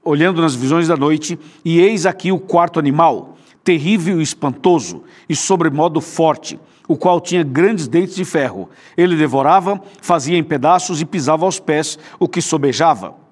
olhando 0.02 0.42
nas 0.42 0.56
visões 0.56 0.88
da 0.88 0.96
noite, 0.96 1.38
e 1.64 1.82
eis 1.82 2.06
aqui 2.06 2.32
o 2.32 2.40
quarto 2.40 2.80
animal, 2.80 3.38
terrível 3.66 4.22
e 4.22 4.24
espantoso, 4.24 5.04
e 5.28 5.36
sobremodo 5.36 6.00
forte, 6.00 6.58
o 6.88 6.96
qual 6.96 7.20
tinha 7.20 7.44
grandes 7.44 7.86
dentes 7.86 8.16
de 8.16 8.24
ferro. 8.24 8.70
Ele 8.96 9.18
devorava, 9.18 9.82
fazia 10.02 10.38
em 10.38 10.44
pedaços 10.44 11.02
e 11.02 11.06
pisava 11.06 11.44
aos 11.44 11.60
pés 11.60 12.00
o 12.18 12.30
que 12.30 12.42
sobejava 12.42 13.25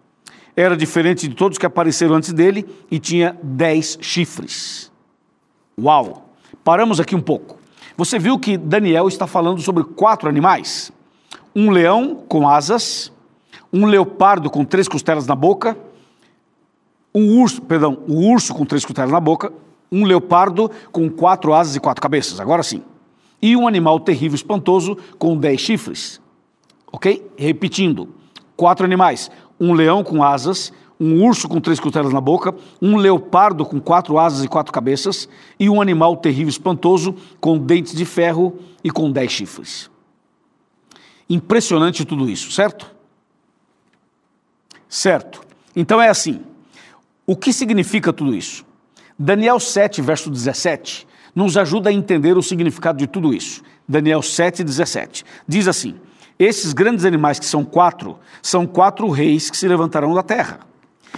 era 0.56 0.78
diferente 0.78 1.28
de 1.28 1.36
todos 1.36 1.58
que 1.58 1.66
apareceram 1.66 2.16
antes 2.16 2.32
dele 2.32 2.66
e 2.90 3.00
tinha 3.00 3.38
dez 3.42 3.98
chifres. 4.02 4.92
Uau! 5.80 6.30
Paramos 6.64 7.00
aqui 7.00 7.16
um 7.16 7.22
pouco. 7.22 7.58
Você 7.98 8.18
viu 8.18 8.40
que 8.40 8.58
Daniel 8.58 9.08
está 9.08 9.28
falando 9.28 9.62
sobre 9.62 9.84
quatro 9.84 10.30
animais: 10.30 10.92
um 11.56 11.70
leão 11.70 12.24
com 12.28 12.48
asas, 12.48 13.12
um 13.72 13.86
leopardo 13.86 14.50
com 14.50 14.64
três 14.64 14.88
costelas 14.88 15.28
na 15.28 15.36
boca, 15.36 15.78
um 17.14 17.40
urso, 17.40 17.62
perdão, 17.62 18.00
um 18.08 18.32
urso 18.32 18.54
com 18.54 18.66
três 18.66 18.86
costelas 18.86 19.12
na 19.12 19.20
boca, 19.20 19.52
um 19.92 20.06
leopardo 20.06 20.72
com 20.92 21.10
quatro 21.10 21.54
asas 21.54 21.76
e 21.76 21.80
quatro 21.80 22.02
cabeças. 22.02 22.40
Agora 22.40 22.64
sim. 22.64 22.84
E 23.42 23.56
um 23.56 23.68
animal 23.68 24.00
terrível 24.00 24.36
espantoso 24.36 24.98
com 25.20 25.38
dez 25.38 25.60
chifres. 25.60 26.22
Ok? 26.92 27.30
Repetindo: 27.38 28.10
quatro 28.56 28.86
animais: 28.86 29.30
um 29.64 29.74
leão 29.74 30.04
com 30.04 30.22
asas, 30.22 30.74
um 31.00 31.26
urso 31.26 31.48
com 31.48 31.62
três 31.62 31.80
costelas 31.80 32.12
na 32.12 32.20
boca, 32.20 32.54
um 32.82 32.98
leopardo 32.98 33.66
com 33.66 33.80
quatro 33.80 34.20
asas 34.20 34.44
e 34.44 34.48
quatro 34.48 34.74
cabeças, 34.74 35.28
e 35.60 35.70
um 35.70 35.82
animal 35.82 36.18
terrível 36.18 36.50
espantoso 36.50 37.16
com 37.40 37.58
dentes 37.58 37.96
de 37.96 38.06
ferro 38.06 38.60
e 38.84 38.92
com 38.92 39.10
dez 39.10 39.32
chifres. 39.32 39.90
Impressionante 41.30 42.04
tudo 42.04 42.30
isso, 42.30 42.52
certo? 42.52 42.92
Certo. 44.90 45.42
Então 45.76 46.02
é 46.02 46.10
assim. 46.10 46.42
O 47.26 47.38
que 47.38 47.54
significa 47.54 48.12
tudo 48.12 48.36
isso? 48.36 48.66
Daniel 49.18 49.60
7, 49.60 50.02
verso 50.02 50.30
17, 50.30 51.08
nos 51.34 51.56
ajuda 51.56 51.90
a 51.90 51.94
entender 51.94 52.38
o 52.38 52.44
significado 52.44 52.98
de 52.98 53.08
tudo 53.08 53.34
isso. 53.34 53.64
Daniel 53.88 54.22
7, 54.22 54.64
17. 54.64 55.24
Diz 55.48 55.68
assim: 55.68 55.96
esses 56.40 56.74
grandes 56.74 57.06
animais, 57.06 57.40
que 57.40 57.46
são 57.46 57.64
quatro, 57.64 58.18
são 58.42 58.66
quatro 58.66 59.10
reis 59.10 59.50
que 59.50 59.58
se 59.58 59.68
levantarão 59.68 60.14
da 60.14 60.24
terra. 60.24 60.60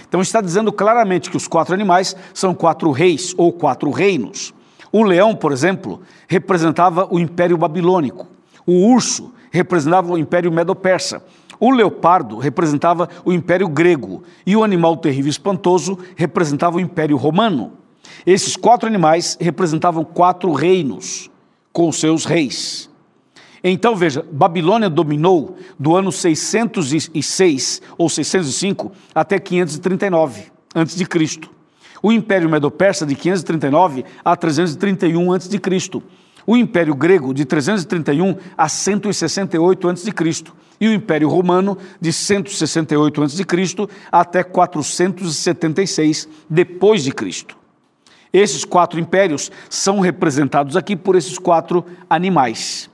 Então 0.06 0.20
está 0.20 0.40
dizendo 0.40 0.72
claramente 0.72 1.30
que 1.30 1.36
os 1.36 1.48
quatro 1.48 1.74
animais 1.74 2.14
são 2.34 2.54
quatro 2.54 2.90
reis 2.90 3.34
ou 3.36 3.52
quatro 3.52 3.90
reinos. 3.90 4.52
O 4.92 5.02
leão, 5.02 5.34
por 5.34 5.52
exemplo, 5.52 6.00
representava 6.28 7.08
o 7.10 7.18
Império 7.18 7.56
Babilônico. 7.56 8.26
O 8.66 8.88
urso 8.88 9.32
representava 9.50 10.12
o 10.12 10.18
Império 10.18 10.52
Medo-Persa. 10.52 11.22
O 11.58 11.70
leopardo 11.70 12.38
representava 12.38 13.08
o 13.24 13.32
Império 13.32 13.68
Grego. 13.68 14.22
E 14.46 14.54
o 14.56 14.62
animal 14.62 14.96
terrível 14.96 15.28
e 15.28 15.30
espantoso 15.30 15.98
representava 16.14 16.76
o 16.76 16.80
Império 16.80 17.16
Romano. 17.16 17.72
Esses 18.26 18.56
quatro 18.56 18.86
animais 18.86 19.36
representavam 19.40 20.04
quatro 20.04 20.52
reinos 20.52 21.30
com 21.72 21.90
seus 21.90 22.24
reis. 22.24 22.90
Então 23.68 23.96
veja, 23.96 24.24
Babilônia 24.30 24.88
dominou 24.88 25.56
do 25.76 25.96
ano 25.96 26.12
606 26.12 27.82
ou 27.98 28.08
605 28.08 28.92
até 29.12 29.40
539 29.40 30.44
antes 30.72 30.94
de 30.94 31.04
Cristo. 31.04 31.50
O 32.00 32.12
Império 32.12 32.48
Medo-Persa 32.48 33.04
de 33.04 33.16
539 33.16 34.04
a 34.24 34.36
331 34.36 35.32
antes 35.32 35.48
de 35.48 35.58
Cristo. 35.58 36.00
O 36.46 36.56
Império 36.56 36.94
Grego 36.94 37.34
de 37.34 37.44
331 37.44 38.36
a 38.56 38.68
168 38.68 39.88
antes 39.88 40.04
de 40.04 40.12
Cristo 40.12 40.54
e 40.80 40.86
o 40.86 40.92
Império 40.92 41.28
Romano 41.28 41.76
de 42.00 42.12
168 42.12 43.20
antes 43.20 43.36
de 43.36 43.44
Cristo 43.44 43.90
até 44.12 44.44
476 44.44 46.28
depois 46.48 47.02
de 47.02 47.10
Cristo. 47.10 47.58
Esses 48.32 48.64
quatro 48.64 49.00
impérios 49.00 49.50
são 49.68 49.98
representados 49.98 50.76
aqui 50.76 50.94
por 50.94 51.16
esses 51.16 51.36
quatro 51.36 51.84
animais. 52.08 52.88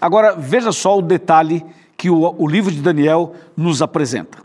Agora, 0.00 0.34
veja 0.36 0.72
só 0.72 0.98
o 0.98 1.02
detalhe 1.02 1.64
que 1.96 2.10
o, 2.10 2.34
o 2.38 2.46
livro 2.46 2.70
de 2.70 2.80
Daniel 2.80 3.34
nos 3.56 3.82
apresenta. 3.82 4.38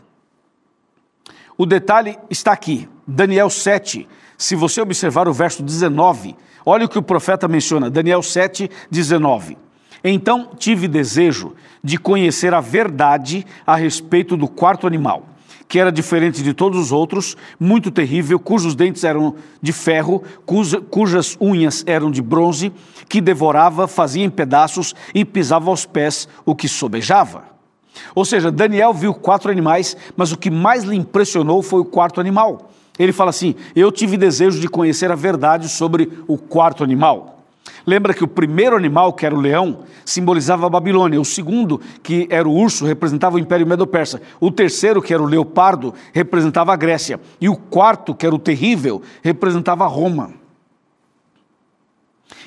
O 1.56 1.64
detalhe 1.64 2.18
está 2.28 2.52
aqui, 2.52 2.88
Daniel 3.06 3.48
7. 3.48 4.08
Se 4.36 4.56
você 4.56 4.80
observar 4.80 5.28
o 5.28 5.32
verso 5.32 5.62
19, 5.62 6.36
olha 6.66 6.86
o 6.86 6.88
que 6.88 6.98
o 6.98 7.02
profeta 7.02 7.46
menciona, 7.46 7.88
Daniel 7.88 8.22
7, 8.22 8.68
19. 8.90 9.56
Então 10.02 10.50
tive 10.58 10.88
desejo 10.88 11.54
de 11.82 11.96
conhecer 11.96 12.52
a 12.52 12.60
verdade 12.60 13.46
a 13.66 13.76
respeito 13.76 14.36
do 14.36 14.48
quarto 14.48 14.86
animal 14.86 15.33
que 15.68 15.78
era 15.78 15.90
diferente 15.90 16.42
de 16.42 16.52
todos 16.52 16.78
os 16.78 16.92
outros, 16.92 17.36
muito 17.58 17.90
terrível, 17.90 18.38
cujos 18.38 18.74
dentes 18.74 19.04
eram 19.04 19.34
de 19.60 19.72
ferro, 19.72 20.22
cuja, 20.46 20.80
cujas 20.80 21.36
unhas 21.40 21.82
eram 21.86 22.10
de 22.10 22.22
bronze, 22.22 22.72
que 23.08 23.20
devorava, 23.20 23.88
fazia 23.88 24.24
em 24.24 24.30
pedaços 24.30 24.94
e 25.14 25.24
pisava 25.24 25.70
aos 25.70 25.86
pés 25.86 26.28
o 26.44 26.54
que 26.54 26.68
sobejava. 26.68 27.44
Ou 28.14 28.24
seja, 28.24 28.50
Daniel 28.50 28.92
viu 28.92 29.14
quatro 29.14 29.50
animais, 29.50 29.96
mas 30.16 30.32
o 30.32 30.38
que 30.38 30.50
mais 30.50 30.84
lhe 30.84 30.96
impressionou 30.96 31.62
foi 31.62 31.80
o 31.80 31.84
quarto 31.84 32.20
animal. 32.20 32.70
Ele 32.98 33.12
fala 33.12 33.30
assim: 33.30 33.54
Eu 33.74 33.90
tive 33.90 34.16
desejo 34.16 34.60
de 34.60 34.68
conhecer 34.68 35.10
a 35.10 35.16
verdade 35.16 35.68
sobre 35.68 36.10
o 36.26 36.36
quarto 36.38 36.84
animal. 36.84 37.33
Lembra 37.86 38.14
que 38.14 38.24
o 38.24 38.28
primeiro 38.28 38.76
animal, 38.76 39.12
que 39.12 39.26
era 39.26 39.34
o 39.34 39.40
leão, 39.40 39.80
simbolizava 40.04 40.66
a 40.66 40.70
Babilônia. 40.70 41.20
O 41.20 41.24
segundo, 41.24 41.80
que 42.02 42.26
era 42.30 42.48
o 42.48 42.52
urso, 42.52 42.86
representava 42.86 43.36
o 43.36 43.38
Império 43.38 43.66
Medo-Persa. 43.66 44.22
O 44.40 44.50
terceiro, 44.50 45.02
que 45.02 45.12
era 45.12 45.22
o 45.22 45.26
leopardo, 45.26 45.92
representava 46.12 46.72
a 46.72 46.76
Grécia. 46.76 47.20
E 47.40 47.48
o 47.48 47.56
quarto, 47.56 48.14
que 48.14 48.24
era 48.24 48.34
o 48.34 48.38
terrível, 48.38 49.02
representava 49.22 49.86
Roma. 49.86 50.32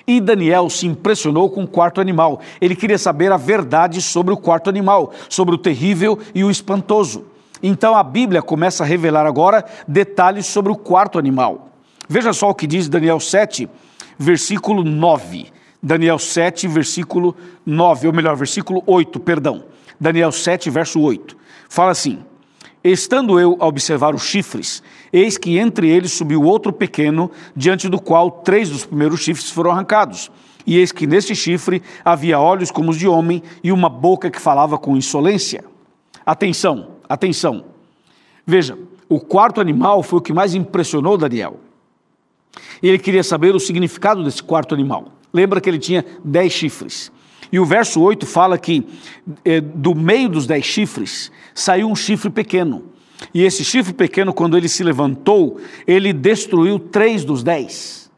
E 0.08 0.20
Daniel 0.20 0.70
se 0.70 0.88
impressionou 0.88 1.50
com 1.50 1.64
o 1.64 1.68
quarto 1.68 2.02
animal. 2.02 2.40
Ele 2.60 2.76
queria 2.76 2.98
saber 2.98 3.32
a 3.32 3.38
verdade 3.38 4.02
sobre 4.02 4.34
o 4.34 4.38
quarto 4.38 4.70
animal, 4.70 5.14
sobre 5.30 5.54
o 5.54 5.58
terrível 5.58 6.18
e 6.34 6.44
o 6.44 6.50
espantoso. 6.50 7.26
Então 7.62 7.96
a 7.96 8.04
Bíblia 8.04 8.42
começa 8.42 8.84
a 8.84 8.88
revelar 8.88 9.26
agora 9.26 9.66
detalhes 9.88 10.46
sobre 10.46 10.72
o 10.72 10.76
quarto 10.76 11.20
animal. 11.20 11.70
Veja 12.08 12.32
só 12.32 12.50
o 12.50 12.56
que 12.56 12.66
diz 12.66 12.88
Daniel 12.88 13.20
7, 13.20 13.70
versículo 14.18 14.84
9. 14.84 15.48
Daniel 15.82 16.18
7, 16.18 16.68
versículo 16.68 17.36
9, 17.66 18.08
ou 18.08 18.14
melhor, 18.14 18.36
versículo 18.36 18.84
8, 18.86 19.20
perdão. 19.20 19.66
Daniel 20.00 20.32
7, 20.32 20.70
verso 20.70 21.00
8. 21.00 21.38
Fala 21.70 21.92
assim: 21.92 22.20
Estando 22.84 23.40
eu 23.40 23.58
a 23.60 23.68
observar 23.68 24.16
os 24.16 24.24
chifres, 24.24 24.82
eis 25.12 25.38
que 25.38 25.58
entre 25.58 25.90
eles 25.90 26.14
subiu 26.14 26.44
outro 26.44 26.72
pequeno, 26.72 27.30
diante 27.56 27.90
do 27.90 28.00
qual 28.00 28.32
três 28.32 28.70
dos 28.70 28.86
primeiros 28.86 29.22
chifres 29.22 29.52
foram 29.52 29.72
arrancados. 29.72 30.32
E 30.66 30.78
eis 30.78 30.92
que 30.92 31.08
neste 31.08 31.36
chifre 31.36 31.82
havia 32.04 32.40
olhos 32.40 32.72
como 32.72 32.92
os 32.92 32.98
de 32.98 33.08
homem 33.08 33.42
e 33.64 33.72
uma 33.72 33.90
boca 33.90 34.30
que 34.30 34.40
falava 34.40 34.78
com 34.78 34.98
insolência. 34.98 35.64
Atenção, 36.26 36.90
atenção. 37.08 37.64
Veja, 38.46 38.78
o 39.08 39.20
quarto 39.20 39.62
animal 39.62 40.04
foi 40.04 40.20
o 40.20 40.22
que 40.22 40.34
mais 40.34 40.54
impressionou 40.54 41.18
Daniel. 41.18 41.60
Ele 42.82 42.98
queria 42.98 43.24
saber 43.24 43.56
o 43.56 43.60
significado 43.60 44.24
desse 44.24 44.42
quarto 44.42 44.74
animal. 44.74 45.14
Lembra 45.34 45.60
que 45.60 45.70
ele 45.70 45.80
tinha 45.80 46.06
dez 46.24 46.54
chifres. 46.54 47.12
E 47.52 47.60
o 47.60 47.66
verso 47.66 48.02
8 48.02 48.26
fala 48.26 48.58
que 48.58 48.86
eh, 49.46 49.62
do 49.62 49.96
meio 49.96 50.30
dos 50.30 50.46
dez 50.46 50.66
chifres 50.66 51.32
saiu 51.54 51.88
um 51.90 51.96
chifre 51.96 52.30
pequeno. 52.30 52.84
E 53.34 53.44
esse 53.44 53.64
chifre 53.64 53.94
pequeno, 53.94 54.34
quando 54.34 54.58
ele 54.58 54.68
se 54.68 54.84
levantou, 54.84 55.60
ele 55.86 56.14
destruiu 56.14 56.78
três 56.78 57.24
dos 57.24 57.44
dez. 57.44 58.12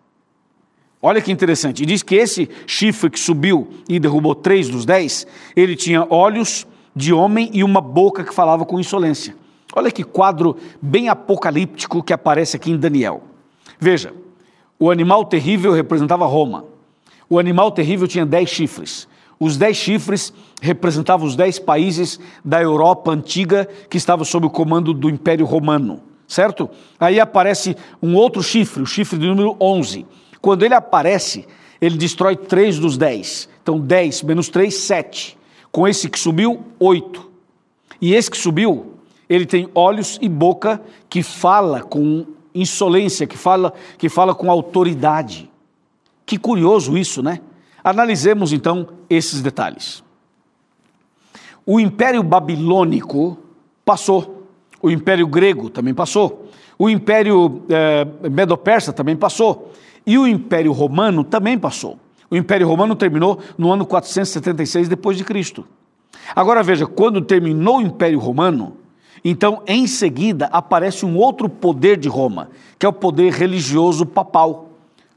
Olha 1.02 1.22
que 1.22 1.32
interessante. 1.32 1.84
E 1.84 1.86
diz 1.86 2.04
que 2.04 2.16
esse 2.16 2.50
chifre 2.68 3.10
que 3.10 3.20
subiu 3.20 3.70
e 3.88 4.00
derrubou 4.00 4.36
três 4.36 4.68
dos 4.68 4.86
dez, 4.86 5.26
ele 5.56 5.76
tinha 5.76 6.06
olhos 6.10 6.68
de 6.96 7.14
homem 7.14 7.50
e 7.54 7.64
uma 7.64 7.80
boca 7.80 8.24
que 8.24 8.34
falava 8.34 8.66
com 8.66 8.80
insolência. 8.80 9.36
Olha 9.74 9.92
que 9.92 10.04
quadro 10.04 10.58
bem 10.82 11.08
apocalíptico 11.08 12.04
que 12.04 12.12
aparece 12.12 12.58
aqui 12.58 12.72
em 12.72 12.78
Daniel. 12.78 13.24
Veja, 13.80 14.14
o 14.80 14.90
animal 14.90 15.26
terrível 15.26 15.74
representava 15.74 16.26
Roma. 16.26 16.66
O 17.30 17.38
animal 17.38 17.70
terrível 17.70 18.08
tinha 18.08 18.26
dez 18.26 18.50
chifres. 18.50 19.08
Os 19.38 19.58
dez 19.58 19.76
chifres 19.76 20.34
representavam 20.62 21.28
os 21.28 21.36
dez 21.36 21.60
países 21.60 22.20
da 22.44 22.62
Europa 22.62 23.12
antiga 23.12 23.68
que 23.90 23.98
estavam 23.98 24.24
sob 24.24 24.48
o 24.48 24.50
comando 24.50 24.94
do 24.94 25.10
Império 25.10 25.46
Romano, 25.46 26.02
certo? 26.28 26.70
Aí 27.00 27.20
aparece 27.20 27.76
um 28.02 28.16
outro 28.16 28.42
chifre, 28.42 28.82
o 28.82 28.86
chifre 28.86 29.20
de 29.20 29.28
número 29.28 29.56
11. 29.60 30.06
Quando 30.42 30.64
ele 30.64 30.74
aparece, 30.74 31.46
ele 31.80 31.98
destrói 31.98 32.36
três 32.36 32.80
dos 32.80 32.98
dez. 32.98 33.50
Então, 33.62 33.80
dez 33.80 34.24
menos 34.24 34.50
três, 34.50 34.76
sete. 34.76 35.38
Com 35.72 35.88
esse 35.88 36.10
que 36.10 36.20
subiu, 36.20 36.64
oito. 36.80 37.30
E 38.02 38.14
esse 38.14 38.32
que 38.32 38.38
subiu, 38.38 38.94
ele 39.30 39.46
tem 39.46 39.70
olhos 39.76 40.18
e 40.22 40.28
boca 40.28 40.82
que 41.10 41.22
fala 41.22 41.82
com 41.82 42.26
insolência, 42.54 43.28
que 43.28 43.38
fala, 43.38 43.74
que 43.98 44.10
fala 44.10 44.34
com 44.34 44.50
autoridade. 44.50 45.50
Que 46.26 46.38
curioso 46.38 46.98
isso, 46.98 47.24
né? 47.24 47.40
Analisemos 47.84 48.54
então 48.54 48.88
esses 49.10 49.42
detalhes. 49.42 50.04
O 51.66 51.80
Império 51.80 52.24
Babilônico 52.24 53.38
passou, 53.86 54.48
o 54.82 54.90
Império 54.90 55.28
Grego 55.28 55.70
também 55.70 55.94
passou, 55.94 56.50
o 56.78 56.90
Império 56.90 57.64
eh, 57.70 58.08
Medo-Persa 58.30 58.94
também 58.94 59.16
passou, 59.16 59.72
e 60.06 60.18
o 60.18 60.28
Império 60.28 60.72
Romano 60.72 61.24
também 61.24 61.58
passou. 61.58 62.00
O 62.32 62.36
Império 62.36 62.68
Romano 62.68 62.96
terminou 62.96 63.40
no 63.58 63.72
ano 63.72 63.86
476 63.86 64.88
depois 64.88 65.18
de 65.18 65.24
Cristo. 65.24 65.66
Agora 66.36 66.62
veja, 66.64 66.86
quando 66.86 67.22
terminou 67.22 67.78
o 67.78 67.82
Império 67.82 68.20
Romano, 68.20 68.78
então 69.24 69.64
em 69.68 69.88
seguida 69.88 70.48
aparece 70.52 71.06
um 71.06 71.18
outro 71.18 71.50
poder 71.50 71.98
de 71.98 72.08
Roma, 72.08 72.50
que 72.78 72.86
é 72.86 72.90
o 72.90 72.94
poder 72.94 73.34
religioso 73.34 74.06
papal 74.06 74.70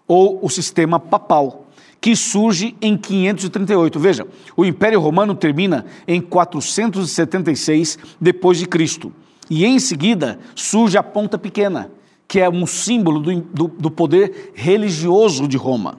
ou 0.07 0.39
o 0.43 0.49
sistema 0.49 0.99
papal 0.99 1.67
que 2.03 2.17
surge 2.17 2.77
em 2.83 2.97
538. 2.97 4.01
Veja, 4.01 4.27
o 4.57 4.65
Império 4.65 5.01
Romano 5.01 5.37
termina 5.37 5.87
em 6.07 6.21
476 6.21 7.97
depois 8.21 8.59
de 8.59 8.67
Cristo. 8.67 9.13
E 9.49 9.65
em 9.65 9.79
seguida 9.79 10.41
surge 10.57 10.99
a 10.99 11.03
Ponta 11.03 11.39
Pequena, 11.39 11.93
que 12.27 12.41
é 12.41 12.51
um 12.51 12.67
símbolo 12.67 13.21
do, 13.21 13.41
do, 13.41 13.69
do 13.69 13.91
poder 13.91 14.51
religioso 14.53 15.47
de 15.47 15.57
Roma. 15.57 15.99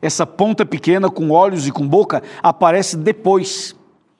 Essa 0.00 0.24
ponta 0.24 0.64
pequena, 0.64 1.10
com 1.10 1.30
olhos 1.30 1.66
e 1.66 1.72
com 1.72 1.88
boca, 1.88 2.22
aparece 2.42 2.96
depois, 2.96 3.74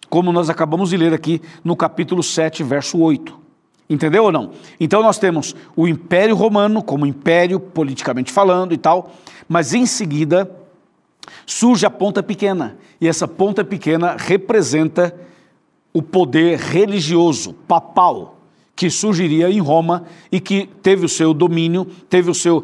como 0.09 0.33
nós 0.33 0.49
acabamos 0.49 0.91
de 0.91 0.97
ler 0.97 1.13
aqui 1.13 1.41
no 1.65 1.77
capítulo 1.77 2.23
7, 2.23 2.63
verso 2.63 2.99
8. 2.99 3.47
Entendeu 3.89 4.25
ou 4.25 4.33
não? 4.33 4.51
Então 4.81 5.03
nós 5.03 5.19
temos 5.19 5.55
o 5.77 5.87
Império 5.87 6.35
Romano 6.35 6.83
como 6.83 7.07
império, 7.07 7.61
politicamente 7.61 8.33
falando 8.33 8.75
e 8.75 8.77
tal, 8.77 9.13
mas 9.49 9.75
em 9.75 9.87
seguida 9.87 10.51
surge 11.45 11.87
a 11.87 11.91
ponta 11.91 12.23
pequena, 12.23 12.77
e 13.01 13.07
essa 13.07 13.29
ponta 13.29 13.65
pequena 13.65 14.17
representa 14.19 15.15
o 15.93 16.03
poder 16.03 16.59
religioso, 16.59 17.53
papal, 17.53 18.37
que 18.75 18.91
surgiria 18.91 19.51
em 19.51 19.59
Roma 19.59 20.05
e 20.31 20.39
que 20.39 20.69
teve 20.83 21.07
o 21.07 21.09
seu 21.09 21.33
domínio, 21.33 21.87
teve 22.11 22.31
o 22.31 22.35
seu, 22.35 22.63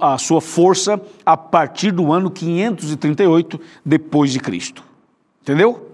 a 0.00 0.18
sua 0.18 0.40
força 0.40 1.00
a 1.24 1.36
partir 1.36 1.90
do 1.90 2.12
ano 2.12 2.30
538 2.30 3.58
depois 3.82 4.30
de 4.30 4.38
Cristo. 4.38 4.84
Entendeu? 5.40 5.85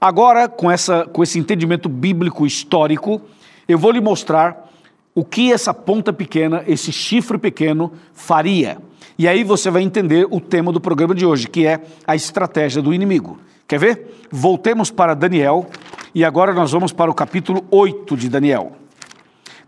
Agora, 0.00 0.48
com, 0.48 0.70
essa, 0.70 1.04
com 1.06 1.22
esse 1.22 1.38
entendimento 1.38 1.88
bíblico 1.88 2.46
histórico, 2.46 3.20
eu 3.68 3.78
vou 3.78 3.90
lhe 3.90 4.00
mostrar 4.00 4.70
o 5.14 5.24
que 5.24 5.52
essa 5.52 5.72
ponta 5.72 6.12
pequena, 6.12 6.62
esse 6.66 6.92
chifre 6.92 7.38
pequeno, 7.38 7.92
faria. 8.12 8.78
E 9.18 9.26
aí 9.26 9.42
você 9.42 9.70
vai 9.70 9.82
entender 9.82 10.26
o 10.30 10.40
tema 10.40 10.70
do 10.70 10.80
programa 10.80 11.14
de 11.14 11.24
hoje, 11.24 11.48
que 11.48 11.66
é 11.66 11.80
a 12.06 12.14
estratégia 12.14 12.82
do 12.82 12.92
inimigo. 12.92 13.38
Quer 13.66 13.80
ver? 13.80 14.26
Voltemos 14.30 14.90
para 14.90 15.14
Daniel 15.14 15.66
e 16.14 16.22
agora 16.24 16.52
nós 16.52 16.70
vamos 16.70 16.92
para 16.92 17.10
o 17.10 17.14
capítulo 17.14 17.64
8 17.70 18.16
de 18.16 18.28
Daniel. 18.28 18.72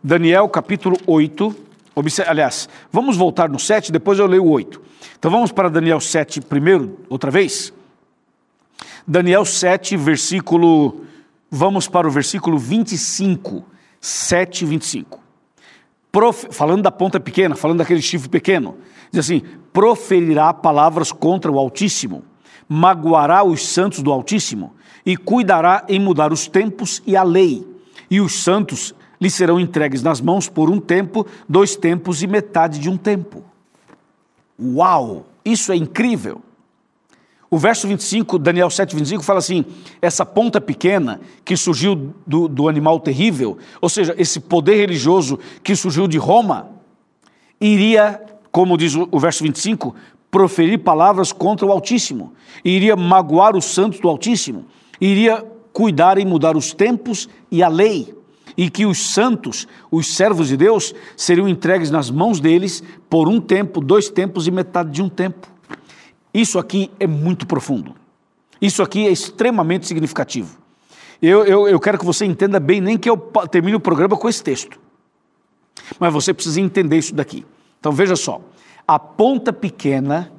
Daniel, 0.05 0.49
capítulo 0.49 0.97
8. 1.07 1.57
Aliás, 2.27 2.69
vamos 2.93 3.17
voltar 3.17 3.49
no 3.49 3.59
7, 3.59 3.91
depois 3.91 4.19
eu 4.19 4.27
leio 4.27 4.45
o 4.45 4.51
8. 4.51 4.81
Então 5.19 5.31
vamos 5.31 5.51
para 5.51 5.69
Daniel 5.69 5.99
7 5.99 6.43
primeiro, 6.43 6.99
outra 7.09 7.31
vez. 7.31 7.73
Daniel 9.11 9.47
7, 9.47 9.97
versículo. 9.97 11.07
Vamos 11.51 11.89
para 11.89 12.07
o 12.07 12.11
versículo 12.11 12.59
25. 12.59 13.65
7, 13.99 14.67
25. 14.67 15.19
Prof, 16.13 16.49
falando 16.51 16.83
da 16.83 16.91
ponta 16.91 17.19
pequena, 17.19 17.57
falando 17.57 17.79
daquele 17.79 18.03
chifre 18.03 18.29
pequeno. 18.29 18.77
Diz 19.11 19.21
assim: 19.21 19.41
proferirá 19.73 20.53
palavras 20.53 21.11
contra 21.11 21.51
o 21.51 21.59
Altíssimo, 21.59 22.23
magoará 22.69 23.43
os 23.43 23.67
santos 23.67 24.03
do 24.03 24.13
Altíssimo, 24.13 24.75
e 25.07 25.17
cuidará 25.17 25.87
em 25.89 25.99
mudar 25.99 26.31
os 26.31 26.47
tempos 26.47 27.03
e 27.07 27.17
a 27.17 27.23
lei. 27.23 27.67
E 28.11 28.21
os 28.21 28.43
santos 28.43 28.95
lhe 29.19 29.31
serão 29.31 29.59
entregues 29.59 30.03
nas 30.03 30.21
mãos 30.21 30.51
por 30.51 30.69
um 30.69 30.79
tempo, 30.79 31.27
dois 31.49 31.75
tempos 31.75 32.23
e 32.23 32.27
metade 32.27 32.79
de 32.79 32.91
um 32.91 32.97
tempo. 32.99 33.43
Uau! 34.61 35.25
Isso 35.43 35.73
é 35.73 35.77
incrível! 35.77 36.43
O 37.51 37.57
verso 37.57 37.89
25, 37.89 38.39
Daniel 38.39 38.69
7, 38.69 38.95
25, 38.95 39.23
fala 39.23 39.39
assim: 39.39 39.65
essa 40.03 40.25
ponta 40.27 40.61
pequena 40.61 41.21
que 41.45 41.57
surgiu 41.57 42.15
do, 42.27 42.47
do 42.47 42.69
animal 42.69 43.01
terrível, 43.01 43.59
ou 43.81 43.89
seja, 43.89 44.15
esse 44.19 44.41
poder 44.41 44.77
religioso 44.77 45.39
que 45.63 45.75
surgiu 45.75 46.07
de 46.07 46.19
Roma, 46.19 46.69
iria 47.61 48.23
como 48.51 48.77
diz 48.77 48.95
o 48.95 49.19
verso 49.19 49.43
25, 49.45 49.95
proferir 50.31 50.79
palavras 50.79 51.33
contra 51.33 51.67
o 51.67 51.71
Altíssimo, 51.73 52.33
iria 52.65 52.97
magoar 52.97 53.57
os 53.57 53.67
santos 53.67 54.01
do 54.01 54.09
Altíssimo, 54.09 54.67
iria 55.01 55.45
cuidar 55.73 56.19
em 56.19 56.27
mudar 56.27 56.57
os 56.57 56.73
tempos 56.73 57.29
e 57.51 57.63
a 57.63 57.69
lei, 57.69 58.15
e 58.57 58.69
que 58.69 58.85
os 58.85 59.13
santos, 59.13 59.69
os 59.91 60.15
servos 60.15 60.49
de 60.49 60.57
Deus, 60.57 60.95
seriam 61.17 61.49
entregues 61.49 61.91
nas 61.91 62.11
mãos 62.11 62.41
deles 62.41 62.83
por 63.09 63.29
um 63.29 63.41
tempo, 63.41 63.81
dois 63.81 64.09
tempos 64.09 64.47
e 64.47 64.51
metade 64.51 64.91
de 64.91 65.03
um 65.03 65.09
tempo. 65.09 65.47
Isso 66.33 66.59
aqui 66.59 66.91
é 66.99 67.07
muito 67.07 67.47
profundo. 67.47 67.95
Isso 68.61 68.83
aqui 68.83 69.07
é 69.07 69.11
extremamente 69.11 69.87
significativo. 69.87 70.59
Eu, 71.21 71.45
eu, 71.45 71.69
eu 71.69 71.81
quero 71.81 71.99
que 71.99 72.05
você 72.05 72.25
entenda 72.25 72.61
bem, 72.61 72.81
nem 72.81 72.97
que 72.97 73.09
eu 73.09 73.17
termine 73.51 73.77
o 73.77 73.81
programa 73.81 74.17
com 74.17 74.29
esse 74.29 74.43
texto. 74.43 74.79
Mas 75.99 76.13
você 76.13 76.33
precisa 76.35 76.61
entender 76.61 76.99
isso 76.99 77.15
daqui. 77.15 77.45
Então 77.81 77.93
veja 77.93 78.17
só, 78.17 78.41
a 78.87 78.99
ponta 78.99 79.53
pequena 79.53 80.33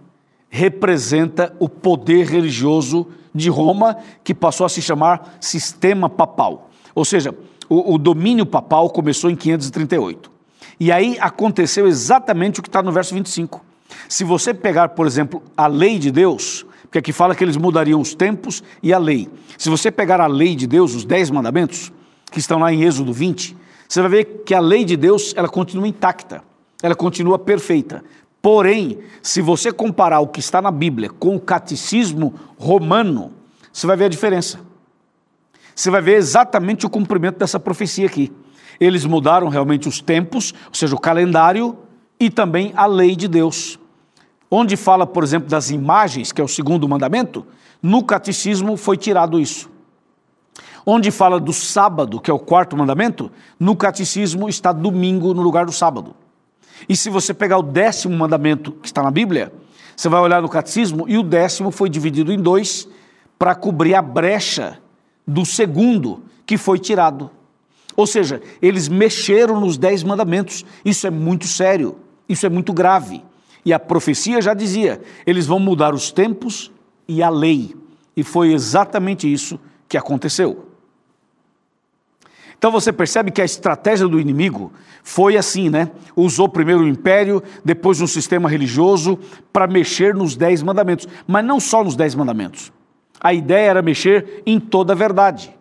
representa 0.50 1.56
o 1.60 1.70
poder 1.70 2.26
religioso 2.28 3.08
de 3.34 3.50
Roma, 3.50 3.98
que 4.24 4.34
passou 4.34 4.66
a 4.66 4.70
se 4.70 4.82
chamar 4.82 5.38
sistema 5.40 6.10
papal. 6.10 6.70
Ou 6.96 7.06
seja, 7.06 7.36
o, 7.70 7.94
o 7.94 7.98
domínio 7.98 8.46
papal 8.46 8.90
começou 8.90 9.30
em 9.30 9.36
538. 9.36 10.32
E 10.80 10.92
aí 10.92 11.18
aconteceu 11.20 11.88
exatamente 11.88 12.60
o 12.60 12.64
que 12.64 12.70
está 12.70 12.82
no 12.82 12.92
verso 12.92 13.14
25. 13.14 13.64
Se 14.08 14.24
você 14.24 14.54
pegar, 14.54 14.90
por 14.90 15.08
exemplo, 15.08 15.42
a 15.56 15.68
lei 15.68 16.00
de 16.00 16.12
Deus, 16.12 16.66
porque 16.84 17.00
aqui 17.00 17.14
fala 17.14 17.36
que 17.36 17.44
eles 17.44 17.58
mudariam 17.58 18.00
os 18.00 18.14
tempos 18.14 18.64
e 18.82 18.94
a 18.94 18.98
lei. 18.98 19.30
Se 19.58 19.70
você 19.70 19.92
pegar 19.92 20.22
a 20.22 20.28
lei 20.28 20.56
de 20.56 20.68
Deus, 20.68 20.96
os 20.96 21.06
dez 21.06 21.30
mandamentos, 21.30 21.92
que 22.32 22.40
estão 22.40 22.60
lá 22.60 22.72
em 22.72 22.84
Êxodo 22.84 23.14
20, 23.14 23.56
você 23.88 24.02
vai 24.02 24.10
ver 24.10 24.26
que 24.46 24.54
a 24.54 24.60
lei 24.60 24.86
de 24.86 24.96
Deus 24.96 25.34
ela 25.36 25.50
continua 25.50 25.88
intacta 25.88 26.44
ela 26.82 26.96
continua 26.96 27.38
perfeita. 27.38 28.04
Porém, 28.42 29.00
se 29.22 29.42
você 29.42 29.72
comparar 29.72 30.22
o 30.22 30.28
que 30.28 30.40
está 30.40 30.62
na 30.62 30.72
Bíblia 30.72 31.10
com 31.10 31.36
o 31.36 31.40
catecismo 31.40 32.34
romano, 32.58 33.34
você 33.72 33.86
vai 33.86 33.98
ver 33.98 34.06
a 34.06 34.10
diferença. 34.10 34.60
Você 35.76 35.90
vai 35.90 36.02
ver 36.02 36.16
exatamente 36.16 36.86
o 36.86 36.90
cumprimento 36.90 37.38
dessa 37.38 37.60
profecia 37.60 38.06
aqui. 38.06 38.32
Eles 38.80 39.06
mudaram 39.06 39.50
realmente 39.50 39.90
os 39.90 40.02
tempos, 40.02 40.54
ou 40.68 40.74
seja, 40.74 40.96
o 40.96 41.00
calendário 41.00 41.78
e 42.20 42.30
também 42.30 42.74
a 42.76 42.86
lei 42.86 43.16
de 43.16 43.28
Deus. 43.28 43.80
Onde 44.52 44.76
fala, 44.76 45.06
por 45.06 45.24
exemplo, 45.24 45.48
das 45.48 45.70
imagens, 45.70 46.32
que 46.32 46.42
é 46.42 46.44
o 46.44 46.48
segundo 46.48 46.88
mandamento, 46.90 47.46
no 47.82 48.04
catecismo 48.04 48.76
foi 48.76 48.98
tirado 48.98 49.40
isso. 49.40 49.70
Onde 50.86 51.12
fala 51.12 51.40
do 51.40 51.54
sábado, 51.54 52.20
que 52.20 52.32
é 52.32 52.34
o 52.34 52.40
quarto 52.40 52.76
mandamento, 52.76 53.32
no 53.60 53.76
catecismo 53.76 54.50
está 54.50 54.72
domingo 54.72 55.34
no 55.34 55.42
lugar 55.42 55.66
do 55.66 55.72
sábado. 55.72 56.16
E 56.88 56.96
se 56.96 57.10
você 57.10 57.34
pegar 57.34 57.58
o 57.58 57.64
décimo 57.64 58.18
mandamento 58.18 58.72
que 58.72 58.88
está 58.88 59.04
na 59.04 59.12
Bíblia, 59.12 59.54
você 59.96 60.10
vai 60.10 60.22
olhar 60.22 60.42
no 60.42 60.50
catecismo 60.50 61.06
e 61.08 61.18
o 61.18 61.24
décimo 61.24 61.72
foi 61.72 61.90
dividido 61.90 62.32
em 62.32 62.40
dois 62.40 62.88
para 63.38 63.54
cobrir 63.54 63.96
a 63.96 64.02
brecha 64.02 64.80
do 65.28 65.46
segundo 65.46 66.24
que 66.46 66.58
foi 66.58 66.80
tirado. 66.80 67.30
Ou 67.96 68.08
seja, 68.08 68.42
eles 68.62 68.88
mexeram 68.88 69.60
nos 69.60 69.78
dez 69.78 70.04
mandamentos. 70.04 70.66
Isso 70.84 71.06
é 71.06 71.10
muito 71.10 71.46
sério, 71.48 71.98
isso 72.30 72.46
é 72.46 72.50
muito 72.50 72.72
grave. 72.72 73.24
E 73.66 73.74
a 73.74 73.80
profecia 73.80 74.42
já 74.42 74.54
dizia: 74.54 75.02
eles 75.26 75.46
vão 75.46 75.60
mudar 75.60 75.94
os 75.94 76.12
tempos 76.12 76.72
e 77.08 77.22
a 77.22 77.30
lei. 77.30 77.76
E 78.16 78.24
foi 78.24 78.54
exatamente 78.54 79.32
isso 79.32 79.60
que 79.88 79.98
aconteceu. 79.98 80.68
Então 82.58 82.72
você 82.72 82.92
percebe 82.92 83.32
que 83.32 83.42
a 83.42 83.46
estratégia 83.46 84.08
do 84.08 84.20
inimigo 84.20 84.72
foi 85.02 85.38
assim, 85.38 85.70
né? 85.70 85.90
Usou 86.14 86.50
primeiro 86.50 86.84
o 86.84 86.88
império, 86.88 87.42
depois 87.64 88.02
um 88.02 88.08
sistema 88.08 88.50
religioso 88.50 89.18
para 89.52 89.66
mexer 89.66 90.14
nos 90.14 90.36
dez 90.36 90.62
mandamentos. 90.62 91.08
Mas 91.26 91.46
não 91.46 91.60
só 91.60 91.84
nos 91.84 91.96
dez 91.96 92.14
mandamentos. 92.14 92.72
A 93.20 93.34
ideia 93.34 93.70
era 93.70 93.82
mexer 93.82 94.44
em 94.46 94.60
toda 94.60 94.94
a 94.94 94.96
verdade. 94.96 95.58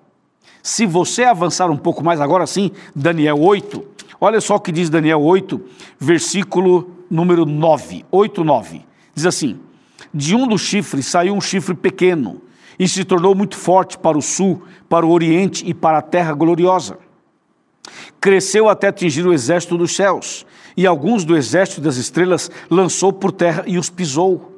Se 0.63 0.87
você 0.87 1.25
avançar 1.25 1.71
um 1.71 1.77
pouco 1.77 2.05
mais 2.05 2.21
agora 2.21 2.47
sim, 2.47 2.71
Daniel 2.95 3.41
8, 3.41 3.85
olha 4.21 4.41
só 4.41 4.57
o 4.57 4.61
que 4.61 4.73
diz 4.73 4.91
Daniel 4.91 5.23
8, 5.23 5.61
versículo 5.99 6.91
número 7.11 7.47
9, 7.47 8.05
8, 8.11 8.45
9. 8.45 8.83
Diz 9.15 9.27
assim: 9.27 9.59
De 10.13 10.35
um 10.35 10.47
dos 10.47 10.61
chifres 10.61 11.07
saiu 11.07 11.35
um 11.35 11.41
chifre 11.41 11.75
pequeno 11.75 12.43
e 12.79 12.87
se 12.87 13.05
tornou 13.05 13.35
muito 13.35 13.57
forte 13.57 13.99
para 13.99 14.17
o 14.17 14.23
sul, 14.23 14.63
para 14.89 15.05
o 15.05 15.11
oriente 15.11 15.65
e 15.67 15.75
para 15.75 15.99
a 15.99 16.03
terra 16.03 16.33
gloriosa. 16.33 16.99
Cresceu 18.21 18.69
até 18.69 18.89
atingir 18.89 19.27
o 19.27 19.33
exército 19.33 19.77
dos 19.77 19.95
céus, 19.95 20.47
e 20.77 20.87
alguns 20.87 21.25
do 21.25 21.37
exército 21.37 21.81
das 21.81 21.97
estrelas 21.97 22.51
lançou 22.71 23.13
por 23.13 23.33
terra 23.33 23.65
e 23.67 23.79
os 23.79 23.91
pisou. 23.91 24.58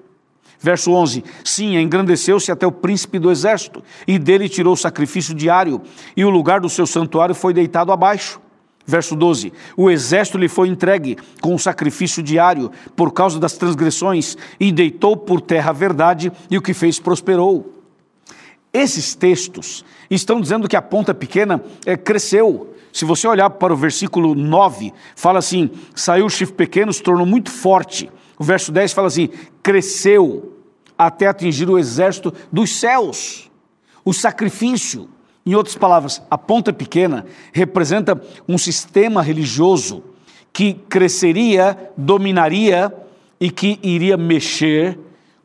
Verso 0.60 0.92
11: 0.92 1.24
Sim, 1.42 1.76
engrandeceu-se 1.76 2.52
até 2.52 2.66
o 2.66 2.72
príncipe 2.72 3.18
do 3.18 3.30
exército, 3.30 3.82
e 4.06 4.18
dele 4.18 4.48
tirou 4.48 4.74
o 4.74 4.76
sacrifício 4.76 5.34
diário, 5.34 5.80
e 6.16 6.24
o 6.24 6.30
lugar 6.30 6.60
do 6.60 6.68
seu 6.68 6.86
santuário 6.86 7.34
foi 7.34 7.54
deitado 7.54 7.90
abaixo. 7.90 8.40
Verso 8.86 9.16
12: 9.16 9.52
O 9.76 9.90
exército 9.90 10.36
lhe 10.36 10.48
foi 10.48 10.68
entregue 10.68 11.16
com 11.40 11.54
o 11.54 11.58
sacrifício 11.58 12.22
diário 12.22 12.70
por 12.94 13.12
causa 13.12 13.38
das 13.38 13.54
transgressões, 13.54 14.36
e 14.58 14.70
deitou 14.70 15.16
por 15.16 15.40
terra 15.40 15.70
a 15.70 15.72
verdade, 15.72 16.30
e 16.50 16.58
o 16.58 16.62
que 16.62 16.74
fez 16.74 17.00
prosperou. 17.00 17.76
Esses 18.72 19.14
textos 19.14 19.84
estão 20.10 20.40
dizendo 20.40 20.68
que 20.68 20.76
a 20.76 20.82
ponta 20.82 21.14
pequena 21.14 21.62
é, 21.86 21.96
cresceu. 21.96 22.74
Se 22.92 23.04
você 23.04 23.26
olhar 23.26 23.48
para 23.50 23.72
o 23.72 23.76
versículo 23.76 24.34
9, 24.34 24.92
fala 25.16 25.38
assim: 25.38 25.70
saiu 25.94 26.26
o 26.26 26.30
chifre 26.30 26.54
pequeno, 26.54 26.92
se 26.92 27.02
tornou 27.02 27.24
muito 27.24 27.50
forte. 27.50 28.10
O 28.38 28.44
verso 28.44 28.72
10 28.72 28.92
fala 28.92 29.08
assim: 29.08 29.28
cresceu 29.70 30.58
até 30.98 31.28
atingir 31.28 31.70
o 31.70 31.78
exército 31.78 32.34
dos 32.50 32.74
céus. 32.76 33.48
O 34.04 34.12
sacrifício, 34.12 35.08
em 35.46 35.54
outras 35.54 35.76
palavras, 35.76 36.20
a 36.28 36.36
ponta 36.36 36.72
pequena 36.72 37.24
representa 37.52 38.20
um 38.48 38.58
sistema 38.58 39.22
religioso 39.22 40.02
que 40.52 40.74
cresceria, 40.74 41.92
dominaria 41.96 42.92
e 43.38 43.48
que 43.48 43.78
iria 43.80 44.16
mexer 44.16 44.98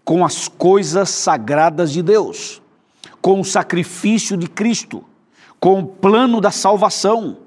com 0.03 0.25
as 0.25 0.47
coisas 0.47 1.09
sagradas 1.09 1.91
de 1.91 2.01
Deus 2.01 2.63
com 3.21 3.39
o 3.39 3.45
sacrifício 3.45 4.35
de 4.35 4.47
Cristo, 4.47 5.03
com 5.59 5.79
o 5.79 5.85
plano 5.87 6.41
da 6.41 6.49
salvação. 6.49 7.37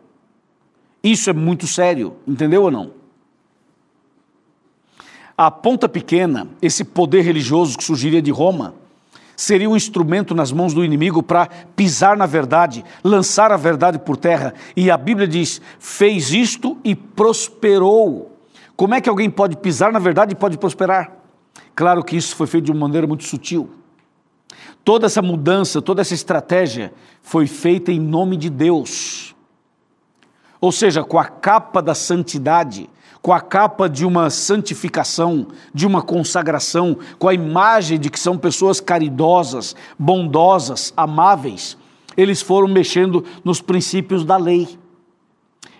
Isso 1.03 1.29
é 1.29 1.33
muito 1.33 1.67
sério, 1.67 2.17
entendeu 2.27 2.63
ou 2.63 2.71
não? 2.71 2.98
A 5.39 5.53
ponta 5.53 5.89
pequena, 5.89 6.49
esse 6.61 6.83
poder 6.83 7.21
religioso 7.21 7.79
que 7.79 7.85
surgiria 7.85 8.21
de 8.21 8.33
Roma, 8.33 8.75
seria 9.37 9.71
um 9.71 9.77
instrumento 9.77 10.35
nas 10.35 10.51
mãos 10.51 10.75
do 10.75 10.85
inimigo 10.85 11.23
para 11.23 11.47
pisar 11.77 12.17
na 12.17 12.27
verdade, 12.27 12.85
lançar 13.05 13.53
a 13.53 13.57
verdade 13.57 14.01
por 14.01 14.17
terra. 14.17 14.53
E 14.77 14.91
a 14.91 14.97
Bíblia 14.97 15.29
diz: 15.29 15.63
fez 15.79 16.33
isto 16.33 16.77
e 16.83 16.93
prosperou. 16.93 18.37
Como 18.75 18.97
é 18.97 19.01
que 19.01 19.09
alguém 19.09 19.31
pode 19.31 19.57
pisar 19.57 19.93
na 19.93 20.01
verdade 20.01 20.33
e 20.33 20.37
pode 20.37 20.59
prosperar? 20.59 21.13
Claro 21.73 22.03
que 22.03 22.17
isso 22.17 22.35
foi 22.35 22.49
feito 22.49 22.65
de 22.65 22.73
uma 22.73 22.81
maneira 22.81 23.07
muito 23.07 23.23
sutil. 23.23 23.71
Toda 24.85 25.07
essa 25.07 25.23
mudança, 25.23 25.81
toda 25.81 26.01
essa 26.01 26.15
estratégia 26.15 26.93
foi 27.23 27.47
feita 27.47 27.93
em 27.93 28.01
nome 28.01 28.37
de 28.37 28.51
Deus. 28.51 29.37
Ou 30.61 30.73
seja, 30.73 31.05
com 31.05 31.17
a 31.17 31.27
capa 31.27 31.81
da 31.81 31.95
santidade, 31.95 32.91
com 33.21 33.33
a 33.33 33.41
capa 33.41 33.89
de 33.89 34.05
uma 34.05 34.31
santificação, 34.31 35.49
de 35.75 35.87
uma 35.87 36.03
consagração, 36.03 36.97
com 37.19 37.29
a 37.29 37.35
imagem 37.35 37.99
de 37.99 38.11
que 38.11 38.19
são 38.19 38.39
pessoas 38.39 38.81
caridosas, 38.81 39.75
bondosas, 39.99 40.93
amáveis, 40.97 41.77
eles 42.17 42.43
foram 42.43 42.67
mexendo 42.67 43.25
nos 43.45 43.61
princípios 43.61 44.25
da 44.25 44.37
lei 44.37 44.79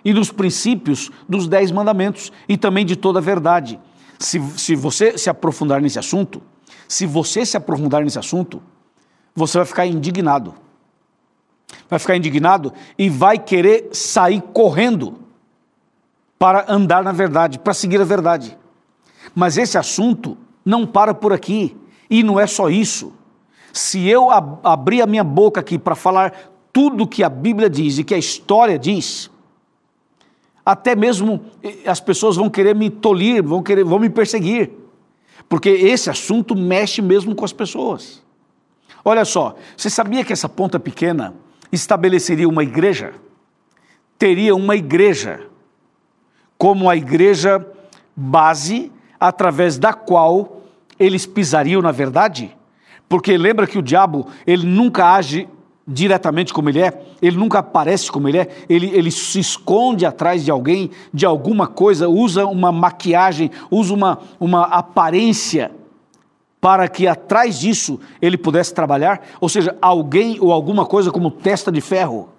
e 0.05 0.13
nos 0.13 0.31
princípios 0.31 1.11
dos 1.27 1.47
dez 1.47 1.69
mandamentos 1.69 2.31
e 2.47 2.55
também 2.55 2.85
de 2.85 2.95
toda 2.95 3.19
a 3.19 3.21
verdade. 3.21 3.79
Se, 4.17 4.41
se 4.57 4.75
você 4.75 5.17
se 5.17 5.29
aprofundar 5.29 5.81
nesse 5.81 5.99
assunto, 5.99 6.41
se 6.87 7.05
você 7.05 7.45
se 7.45 7.57
aprofundar 7.57 8.03
nesse 8.03 8.17
assunto, 8.17 8.63
você 9.35 9.57
vai 9.57 9.65
ficar 9.65 9.85
indignado. 9.85 10.53
Vai 11.89 11.99
ficar 11.99 12.15
indignado 12.15 12.73
e 12.97 13.09
vai 13.09 13.37
querer 13.37 13.89
sair 13.91 14.41
correndo 14.41 15.19
para 16.39 16.65
andar 16.71 17.03
na 17.03 17.11
verdade, 17.11 17.59
para 17.59 17.73
seguir 17.73 17.99
a 17.99 18.05
verdade. 18.05 18.57
Mas 19.35 19.57
esse 19.57 19.77
assunto 19.77 20.37
não 20.65 20.87
para 20.87 21.13
por 21.13 21.33
aqui. 21.33 21.75
E 22.09 22.23
não 22.23 22.39
é 22.39 22.47
só 22.47 22.69
isso. 22.69 23.13
Se 23.71 24.07
eu 24.07 24.31
ab 24.31 24.57
abrir 24.63 25.01
a 25.01 25.05
minha 25.05 25.23
boca 25.23 25.59
aqui 25.59 25.77
para 25.77 25.93
falar 25.93 26.33
tudo 26.73 27.07
que 27.07 27.23
a 27.23 27.29
Bíblia 27.29 27.69
diz 27.69 27.97
e 27.97 28.03
que 28.03 28.15
a 28.15 28.17
história 28.17 28.79
diz, 28.79 29.29
até 30.65 30.95
mesmo 30.95 31.41
eh, 31.63 31.77
as 31.85 31.99
pessoas 31.99 32.35
vão 32.35 32.49
querer 32.49 32.75
me 32.75 32.89
tolir, 32.89 33.43
vão 33.43 33.61
querer, 33.61 33.83
vão 33.83 33.99
me 33.99 34.09
perseguir, 34.09 34.71
porque 35.47 35.69
esse 35.69 36.09
assunto 36.09 36.55
mexe 36.55 37.01
mesmo 37.01 37.35
com 37.35 37.45
as 37.45 37.53
pessoas. 37.53 38.23
Olha 39.03 39.25
só, 39.25 39.55
você 39.75 39.89
sabia 39.89 40.23
que 40.23 40.33
essa 40.33 40.49
ponta 40.49 40.79
pequena 40.79 41.33
estabeleceria 41.71 42.47
uma 42.47 42.63
igreja? 42.63 43.13
Teria 44.17 44.55
uma 44.55 44.75
igreja 44.75 45.48
como 46.59 46.89
a 46.89 46.95
igreja 46.97 47.65
base 48.13 48.91
através 49.17 49.77
da 49.77 49.93
qual 49.93 50.61
eles 50.99 51.25
pisariam 51.25 51.81
na 51.81 51.91
verdade? 51.91 52.53
Porque 53.07 53.37
lembra 53.37 53.65
que 53.65 53.79
o 53.79 53.81
diabo, 53.81 54.27
ele 54.45 54.67
nunca 54.67 55.15
age 55.15 55.47
diretamente 55.87 56.53
como 56.53 56.69
ele 56.69 56.81
é, 56.81 57.01
ele 57.21 57.37
nunca 57.37 57.59
aparece 57.59 58.11
como 58.11 58.27
ele 58.27 58.39
é, 58.39 58.65
ele, 58.69 58.91
ele 58.93 59.09
se 59.09 59.39
esconde 59.39 60.05
atrás 60.05 60.43
de 60.43 60.51
alguém, 60.51 60.91
de 61.11 61.25
alguma 61.25 61.65
coisa, 61.65 62.07
usa 62.07 62.45
uma 62.45 62.71
maquiagem, 62.71 63.49
usa 63.71 63.93
uma, 63.93 64.19
uma 64.39 64.65
aparência 64.65 65.71
para 66.61 66.87
que 66.89 67.07
atrás 67.07 67.57
disso 67.57 67.99
ele 68.21 68.37
pudesse 68.37 68.73
trabalhar, 68.73 69.25
ou 69.39 69.47
seja, 69.47 69.75
alguém 69.81 70.37
ou 70.41 70.51
alguma 70.51 70.85
coisa 70.85 71.09
como 71.09 71.31
testa 71.31 71.71
de 71.71 71.79
ferro, 71.79 72.29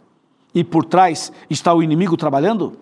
e 0.55 0.63
por 0.63 0.85
trás 0.85 1.33
está 1.49 1.73
o 1.73 1.83
inimigo 1.83 2.17
trabalhando? 2.17 2.77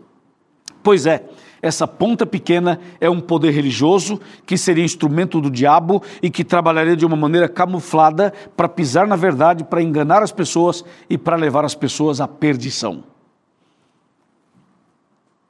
Pois 0.82 1.06
é, 1.06 1.24
essa 1.60 1.86
ponta 1.88 2.24
pequena 2.24 2.80
é 3.00 3.10
um 3.10 3.20
poder 3.20 3.50
religioso 3.50 4.20
que 4.46 4.56
seria 4.56 4.84
instrumento 4.84 5.40
do 5.40 5.50
diabo 5.50 6.02
e 6.22 6.30
que 6.30 6.44
trabalharia 6.44 6.96
de 6.96 7.04
uma 7.04 7.16
maneira 7.16 7.48
camuflada 7.48 8.32
para 8.56 8.68
pisar 8.68 9.06
na 9.06 9.16
verdade, 9.16 9.64
para 9.64 9.82
enganar 9.82 10.22
as 10.22 10.30
pessoas 10.30 10.84
e 11.10 11.18
para 11.18 11.36
levar 11.36 11.64
as 11.64 11.74
pessoas 11.74 12.20
à 12.20 12.28
perdição. 12.28 13.02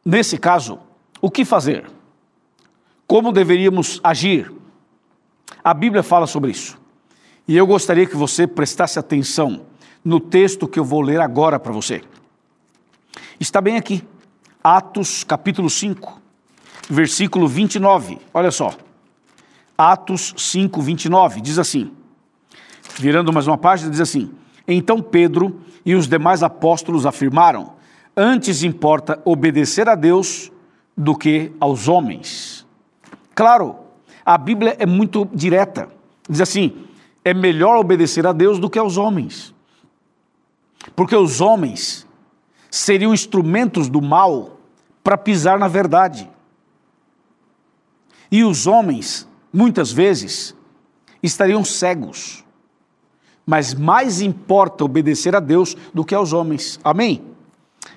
Nesse 0.04 0.38
caso, 0.38 0.78
o 1.20 1.30
que 1.30 1.44
fazer? 1.44 1.84
Como 3.06 3.32
deveríamos 3.32 4.00
agir? 4.02 4.50
A 5.62 5.74
Bíblia 5.74 6.02
fala 6.02 6.26
sobre 6.26 6.50
isso. 6.50 6.78
E 7.46 7.56
eu 7.56 7.66
gostaria 7.66 8.06
que 8.06 8.16
você 8.16 8.46
prestasse 8.46 8.98
atenção 8.98 9.66
no 10.02 10.20
texto 10.20 10.68
que 10.68 10.78
eu 10.78 10.84
vou 10.84 11.00
ler 11.00 11.20
agora 11.20 11.58
para 11.58 11.72
você. 11.72 12.02
Está 13.38 13.60
bem 13.60 13.76
aqui, 13.76 14.02
Atos 14.62 15.24
capítulo 15.24 15.70
5, 15.70 16.20
versículo 16.90 17.46
29. 17.46 18.18
Olha 18.34 18.50
só. 18.50 18.74
Atos 19.76 20.34
5, 20.36 20.80
29, 20.82 21.40
diz 21.40 21.58
assim: 21.58 21.92
virando 22.98 23.32
mais 23.32 23.46
uma 23.46 23.56
página, 23.56 23.90
diz 23.90 24.00
assim: 24.00 24.30
Então 24.66 25.00
Pedro 25.00 25.60
e 25.84 25.94
os 25.94 26.08
demais 26.08 26.42
apóstolos 26.42 27.06
afirmaram: 27.06 27.74
Antes 28.16 28.62
importa 28.62 29.20
obedecer 29.24 29.88
a 29.88 29.94
Deus 29.94 30.50
do 30.96 31.16
que 31.16 31.52
aos 31.60 31.86
homens. 31.86 32.66
Claro, 33.34 33.76
a 34.26 34.36
Bíblia 34.36 34.76
é 34.78 34.86
muito 34.86 35.28
direta. 35.32 35.88
Diz 36.28 36.40
assim: 36.40 36.84
é 37.24 37.32
melhor 37.32 37.76
obedecer 37.76 38.26
a 38.26 38.32
Deus 38.32 38.58
do 38.58 38.68
que 38.68 38.78
aos 38.78 38.96
homens. 38.96 39.54
Porque 40.96 41.14
os 41.14 41.40
homens 41.40 42.06
seriam 42.70 43.12
instrumentos 43.12 43.88
do 43.88 44.00
mal 44.00 44.58
para 45.02 45.16
pisar 45.16 45.58
na 45.58 45.68
verdade. 45.68 46.30
E 48.30 48.44
os 48.44 48.66
homens, 48.66 49.26
muitas 49.52 49.90
vezes, 49.90 50.54
estariam 51.22 51.64
cegos. 51.64 52.44
Mas 53.46 53.72
mais 53.72 54.20
importa 54.20 54.84
obedecer 54.84 55.34
a 55.34 55.40
Deus 55.40 55.74
do 55.94 56.04
que 56.04 56.14
aos 56.14 56.32
homens. 56.32 56.78
Amém? 56.84 57.24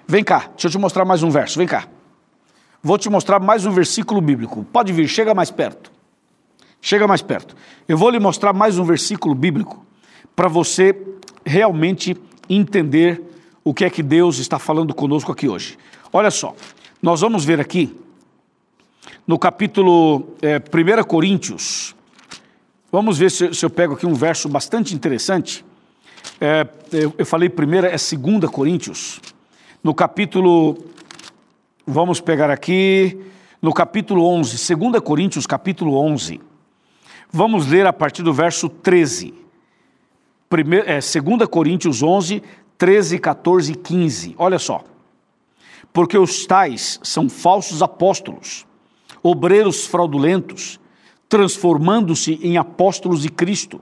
Vem 0.08 0.24
cá, 0.24 0.50
deixa 0.52 0.68
eu 0.68 0.72
te 0.72 0.78
mostrar 0.78 1.04
mais 1.04 1.24
um 1.24 1.30
verso. 1.30 1.58
Vem 1.58 1.68
cá. 1.68 1.88
Vou 2.82 2.98
te 2.98 3.10
mostrar 3.10 3.40
mais 3.40 3.66
um 3.66 3.72
versículo 3.72 4.22
bíblico. 4.22 4.66
Pode 4.72 4.94
vir, 4.94 5.08
chega 5.08 5.34
mais 5.34 5.52
perto. 5.52 5.92
Chega 6.82 7.08
mais 7.08 7.22
perto. 7.22 7.56
Eu 7.88 7.98
vou 7.98 8.10
lhe 8.10 8.20
mostrar 8.20 8.54
mais 8.54 8.80
um 8.80 8.84
versículo 8.84 9.36
bíblico 9.36 9.86
para 10.36 10.48
você 10.48 10.98
realmente 11.46 12.18
entender 12.50 13.31
o 13.64 13.74
que 13.74 13.86
é 13.86 13.90
que 13.90 14.02
Deus 14.02 14.40
está 14.40 14.58
falando 14.58 14.94
conosco 14.94 15.32
aqui 15.32 15.48
hoje. 15.48 15.78
Olha 16.12 16.32
só, 16.32 16.56
nós 17.02 17.22
vamos 17.22 17.46
ver 17.46 17.60
aqui 17.60 17.96
no 19.26 19.38
capítulo 19.38 20.36
é, 20.42 20.58
1 20.58 21.04
Coríntios, 21.04 21.96
vamos 22.92 23.18
ver 23.18 23.32
se, 23.32 23.54
se, 23.54 23.66
eu 23.66 23.70
pego 23.70 23.94
aqui 23.94 24.06
um 24.06 24.14
verso 24.14 24.50
bastante 24.50 24.94
interessante. 24.96 25.64
É, 26.40 26.68
eu, 26.92 27.14
eu, 27.18 27.26
falei 27.26 27.50
primeiro, 27.50 27.88
é 27.88 27.92
2 27.92 28.52
Coríntios, 28.52 29.20
no 29.84 29.94
capítulo, 29.94 30.78
vamos 31.86 32.20
pegar 32.20 32.50
aqui, 32.50 33.18
no 33.62 33.74
capítulo 33.74 34.26
11, 34.26 34.76
2 34.76 35.00
Coríntios, 35.04 35.48
capítulo 35.48 35.96
11, 35.98 36.42
vamos 37.32 37.68
ler 37.68 37.86
a 37.86 37.94
partir 37.94 38.24
do 38.24 38.34
verso 38.34 38.68
13. 38.68 39.34
Primeiro, 40.50 40.90
é, 40.90 41.00
2 41.00 41.48
Coríntios 41.50 42.04
11, 42.04 42.44
13, 42.82 43.20
14 43.20 43.74
e 43.74 43.76
15. 43.76 44.36
Olha 44.40 44.58
só. 44.58 44.84
Porque 45.94 46.18
os 46.18 46.48
tais 46.48 47.00
são 47.04 47.30
falsos 47.30 47.84
apóstolos, 47.84 48.66
obreiros 49.22 49.86
fraudulentos, 49.86 50.80
transformando-se 51.30 52.40
em 52.42 52.58
apóstolos 52.58 53.22
de 53.22 53.30
Cristo. 53.30 53.80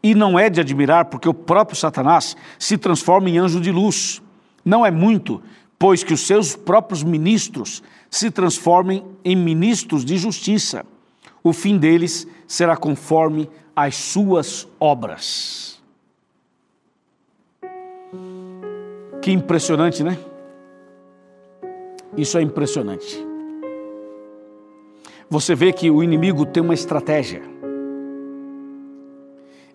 E 0.00 0.14
não 0.14 0.38
é 0.38 0.48
de 0.48 0.60
admirar, 0.60 1.06
porque 1.06 1.28
o 1.28 1.34
próprio 1.34 1.76
Satanás 1.76 2.36
se 2.60 2.78
transforma 2.78 3.28
em 3.28 3.38
anjo 3.38 3.60
de 3.60 3.72
luz. 3.72 4.22
Não 4.64 4.86
é 4.86 4.90
muito, 4.92 5.42
pois 5.76 6.04
que 6.04 6.14
os 6.14 6.24
seus 6.24 6.54
próprios 6.54 7.02
ministros 7.02 7.82
se 8.08 8.30
transformem 8.30 9.04
em 9.24 9.34
ministros 9.34 10.04
de 10.04 10.16
justiça. 10.16 10.86
O 11.42 11.52
fim 11.52 11.76
deles 11.76 12.24
será 12.46 12.76
conforme 12.76 13.50
as 13.74 13.96
suas 13.96 14.68
obras. 14.78 15.77
Que 19.20 19.32
impressionante, 19.32 20.02
né? 20.02 20.16
Isso 22.16 22.38
é 22.38 22.42
impressionante. 22.42 23.26
Você 25.30 25.54
vê 25.54 25.72
que 25.72 25.90
o 25.90 26.02
inimigo 26.02 26.46
tem 26.46 26.62
uma 26.62 26.74
estratégia. 26.74 27.42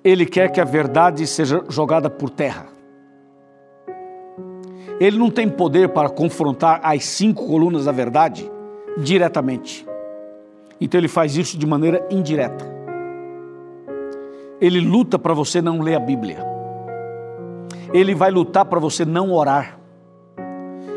Ele 0.04 0.26
quer 0.26 0.52
que 0.52 0.60
a 0.60 0.66
verdade 0.66 1.26
seja 1.28 1.64
jogada 1.70 2.10
por 2.10 2.30
terra. 2.30 2.68
Ele 5.00 5.18
não 5.18 5.30
tem 5.30 5.48
poder 5.48 5.90
para 5.90 6.10
confrontar 6.10 6.80
as 6.84 7.06
cinco 7.06 7.46
colunas 7.48 7.86
da 7.86 7.92
verdade 7.92 8.50
diretamente. 8.98 9.86
Então 10.80 11.00
ele 11.00 11.08
faz 11.08 11.38
isso 11.38 11.58
de 11.58 11.66
maneira 11.66 12.06
indireta. 12.10 12.66
Ele 14.60 14.80
luta 14.80 15.20
para 15.20 15.34
você 15.34 15.62
não 15.62 15.82
ler 15.82 15.96
a 15.96 16.00
Bíblia. 16.00 16.53
Ele 17.94 18.16
vai 18.16 18.32
lutar 18.32 18.66
para 18.66 18.80
você 18.80 19.06
não 19.06 19.32
orar. 19.32 19.80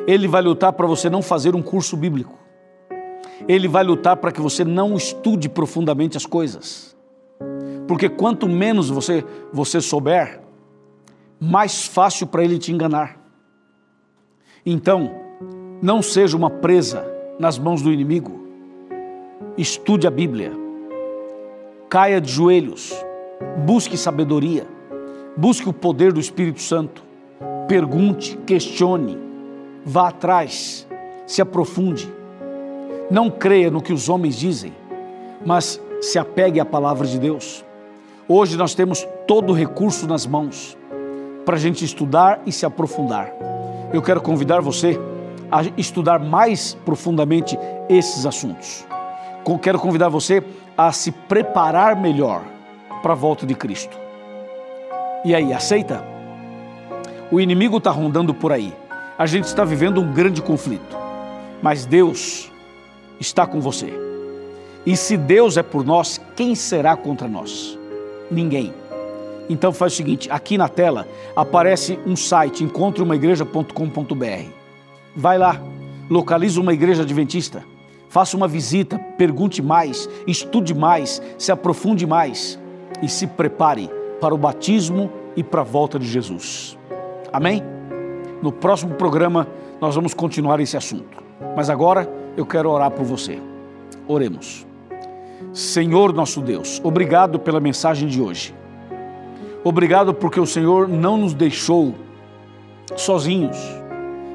Ele 0.06 0.26
vai 0.26 0.40
lutar 0.40 0.72
para 0.72 0.86
você 0.86 1.10
não 1.10 1.20
fazer 1.20 1.54
um 1.54 1.60
curso 1.60 1.94
bíblico. 1.94 2.38
Ele 3.46 3.68
vai 3.68 3.84
lutar 3.84 4.16
para 4.16 4.32
que 4.32 4.40
você 4.40 4.64
não 4.64 4.94
estude 4.96 5.46
profundamente 5.46 6.16
as 6.16 6.24
coisas. 6.24 6.96
Porque 7.86 8.08
quanto 8.08 8.48
menos 8.48 8.88
você 8.88 9.22
você 9.52 9.78
souber, 9.78 10.40
mais 11.38 11.86
fácil 11.86 12.26
para 12.26 12.42
ele 12.42 12.58
te 12.58 12.72
enganar. 12.72 13.20
Então, 14.64 15.10
não 15.82 16.00
seja 16.00 16.34
uma 16.34 16.48
presa 16.48 17.06
nas 17.38 17.58
mãos 17.58 17.82
do 17.82 17.92
inimigo. 17.92 18.46
Estude 19.58 20.06
a 20.06 20.10
Bíblia. 20.10 20.52
Caia 21.90 22.22
de 22.22 22.32
joelhos. 22.32 22.92
Busque 23.66 23.98
sabedoria 23.98 24.75
Busque 25.36 25.68
o 25.68 25.72
poder 25.72 26.14
do 26.14 26.20
Espírito 26.20 26.62
Santo. 26.62 27.04
Pergunte, 27.68 28.38
questione, 28.46 29.18
vá 29.84 30.08
atrás, 30.08 30.86
se 31.26 31.42
aprofunde. 31.42 32.10
Não 33.10 33.30
creia 33.30 33.70
no 33.70 33.82
que 33.82 33.92
os 33.92 34.08
homens 34.08 34.36
dizem, 34.36 34.72
mas 35.44 35.78
se 36.00 36.18
apegue 36.18 36.58
à 36.58 36.64
palavra 36.64 37.06
de 37.06 37.18
Deus. 37.18 37.62
Hoje 38.26 38.56
nós 38.56 38.74
temos 38.74 39.06
todo 39.26 39.50
o 39.50 39.54
recurso 39.54 40.06
nas 40.06 40.26
mãos 40.26 40.76
para 41.44 41.56
a 41.56 41.58
gente 41.58 41.84
estudar 41.84 42.40
e 42.46 42.50
se 42.50 42.64
aprofundar. 42.64 43.30
Eu 43.92 44.00
quero 44.00 44.22
convidar 44.22 44.60
você 44.60 44.98
a 45.50 45.62
estudar 45.76 46.18
mais 46.18 46.74
profundamente 46.82 47.58
esses 47.90 48.24
assuntos. 48.24 48.86
Quero 49.60 49.78
convidar 49.78 50.08
você 50.08 50.42
a 50.78 50.90
se 50.92 51.12
preparar 51.12 51.94
melhor 51.94 52.42
para 53.02 53.12
a 53.12 53.16
volta 53.16 53.46
de 53.46 53.54
Cristo. 53.54 54.05
E 55.26 55.34
aí, 55.34 55.52
aceita? 55.52 56.04
O 57.32 57.40
inimigo 57.40 57.78
está 57.78 57.90
rondando 57.90 58.32
por 58.32 58.52
aí. 58.52 58.72
A 59.18 59.26
gente 59.26 59.46
está 59.46 59.64
vivendo 59.64 60.00
um 60.00 60.12
grande 60.12 60.40
conflito. 60.40 60.96
Mas 61.60 61.84
Deus 61.84 62.48
está 63.18 63.44
com 63.44 63.60
você. 63.60 63.92
E 64.86 64.96
se 64.96 65.16
Deus 65.16 65.56
é 65.56 65.64
por 65.64 65.84
nós, 65.84 66.20
quem 66.36 66.54
será 66.54 66.96
contra 66.96 67.26
nós? 67.26 67.76
Ninguém. 68.30 68.72
Então 69.50 69.72
faz 69.72 69.94
o 69.94 69.96
seguinte: 69.96 70.30
aqui 70.30 70.56
na 70.56 70.68
tela 70.68 71.08
aparece 71.34 71.98
um 72.06 72.14
site, 72.14 72.62
encontreumaigreja.com.br. 72.62 74.50
Vai 75.16 75.38
lá, 75.38 75.60
localize 76.08 76.60
uma 76.60 76.72
igreja 76.72 77.02
adventista, 77.02 77.64
faça 78.08 78.36
uma 78.36 78.46
visita, 78.46 78.96
pergunte 79.18 79.60
mais, 79.60 80.08
estude 80.24 80.72
mais, 80.72 81.20
se 81.36 81.50
aprofunde 81.50 82.06
mais 82.06 82.60
e 83.02 83.08
se 83.08 83.26
prepare 83.26 83.90
para 84.20 84.34
o 84.34 84.38
batismo 84.38 85.10
e 85.36 85.44
para 85.44 85.60
a 85.60 85.64
volta 85.64 85.98
de 85.98 86.06
Jesus. 86.06 86.78
Amém? 87.32 87.62
No 88.42 88.50
próximo 88.50 88.94
programa 88.94 89.46
nós 89.80 89.94
vamos 89.94 90.14
continuar 90.14 90.58
esse 90.60 90.76
assunto. 90.76 91.22
Mas 91.54 91.68
agora 91.68 92.08
eu 92.36 92.46
quero 92.46 92.70
orar 92.70 92.90
por 92.90 93.04
você. 93.04 93.40
Oremos. 94.08 94.66
Senhor 95.52 96.12
nosso 96.12 96.40
Deus, 96.40 96.80
obrigado 96.82 97.38
pela 97.38 97.60
mensagem 97.60 98.08
de 98.08 98.20
hoje. 98.20 98.54
Obrigado 99.62 100.14
porque 100.14 100.40
o 100.40 100.46
Senhor 100.46 100.88
não 100.88 101.16
nos 101.16 101.34
deixou 101.34 101.94
sozinhos, 102.94 103.56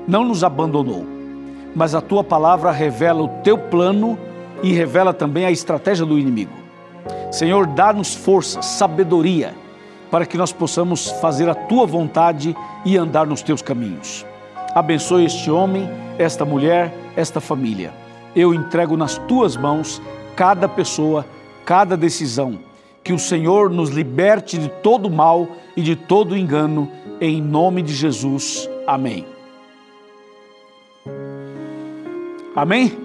não 0.07 0.25
nos 0.25 0.43
abandonou, 0.43 1.05
mas 1.75 1.95
a 1.95 2.01
tua 2.01 2.23
palavra 2.23 2.71
revela 2.71 3.23
o 3.23 3.27
teu 3.43 3.57
plano 3.57 4.17
e 4.61 4.73
revela 4.73 5.13
também 5.13 5.45
a 5.45 5.51
estratégia 5.51 6.05
do 6.05 6.19
inimigo. 6.19 6.51
Senhor, 7.31 7.65
dá-nos 7.65 8.13
força, 8.13 8.61
sabedoria 8.61 9.55
para 10.11 10.25
que 10.25 10.37
nós 10.37 10.51
possamos 10.51 11.09
fazer 11.21 11.49
a 11.49 11.55
tua 11.55 11.87
vontade 11.87 12.55
e 12.83 12.97
andar 12.97 13.25
nos 13.25 13.41
teus 13.41 13.61
caminhos. 13.61 14.25
Abençoe 14.75 15.25
este 15.25 15.49
homem, 15.49 15.89
esta 16.19 16.43
mulher, 16.43 16.93
esta 17.15 17.39
família. 17.39 17.93
Eu 18.35 18.53
entrego 18.53 18.97
nas 18.97 19.17
tuas 19.17 19.55
mãos 19.55 20.01
cada 20.35 20.67
pessoa, 20.67 21.25
cada 21.65 21.95
decisão. 21.95 22.59
Que 23.03 23.13
o 23.13 23.19
Senhor 23.19 23.69
nos 23.69 23.89
liberte 23.89 24.57
de 24.57 24.67
todo 24.67 25.09
mal 25.09 25.47
e 25.75 25.81
de 25.81 25.95
todo 25.95 26.37
engano, 26.37 26.89
em 27.19 27.41
nome 27.41 27.81
de 27.81 27.93
Jesus. 27.93 28.69
Amém. 28.85 29.25
Amém? 32.55 32.97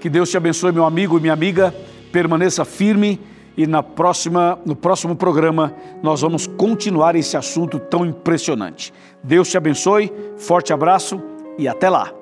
Que 0.00 0.08
Deus 0.08 0.30
te 0.30 0.36
abençoe, 0.36 0.72
meu 0.72 0.84
amigo 0.84 1.18
e 1.18 1.20
minha 1.20 1.32
amiga. 1.32 1.74
Permaneça 2.10 2.64
firme 2.64 3.20
e 3.56 3.66
na 3.66 3.82
próxima, 3.82 4.58
no 4.64 4.74
próximo 4.74 5.14
programa 5.16 5.74
nós 6.02 6.20
vamos 6.20 6.46
continuar 6.46 7.16
esse 7.16 7.36
assunto 7.36 7.78
tão 7.78 8.04
impressionante. 8.04 8.92
Deus 9.22 9.48
te 9.48 9.56
abençoe, 9.56 10.12
forte 10.36 10.72
abraço 10.72 11.20
e 11.58 11.68
até 11.68 11.88
lá. 11.88 12.21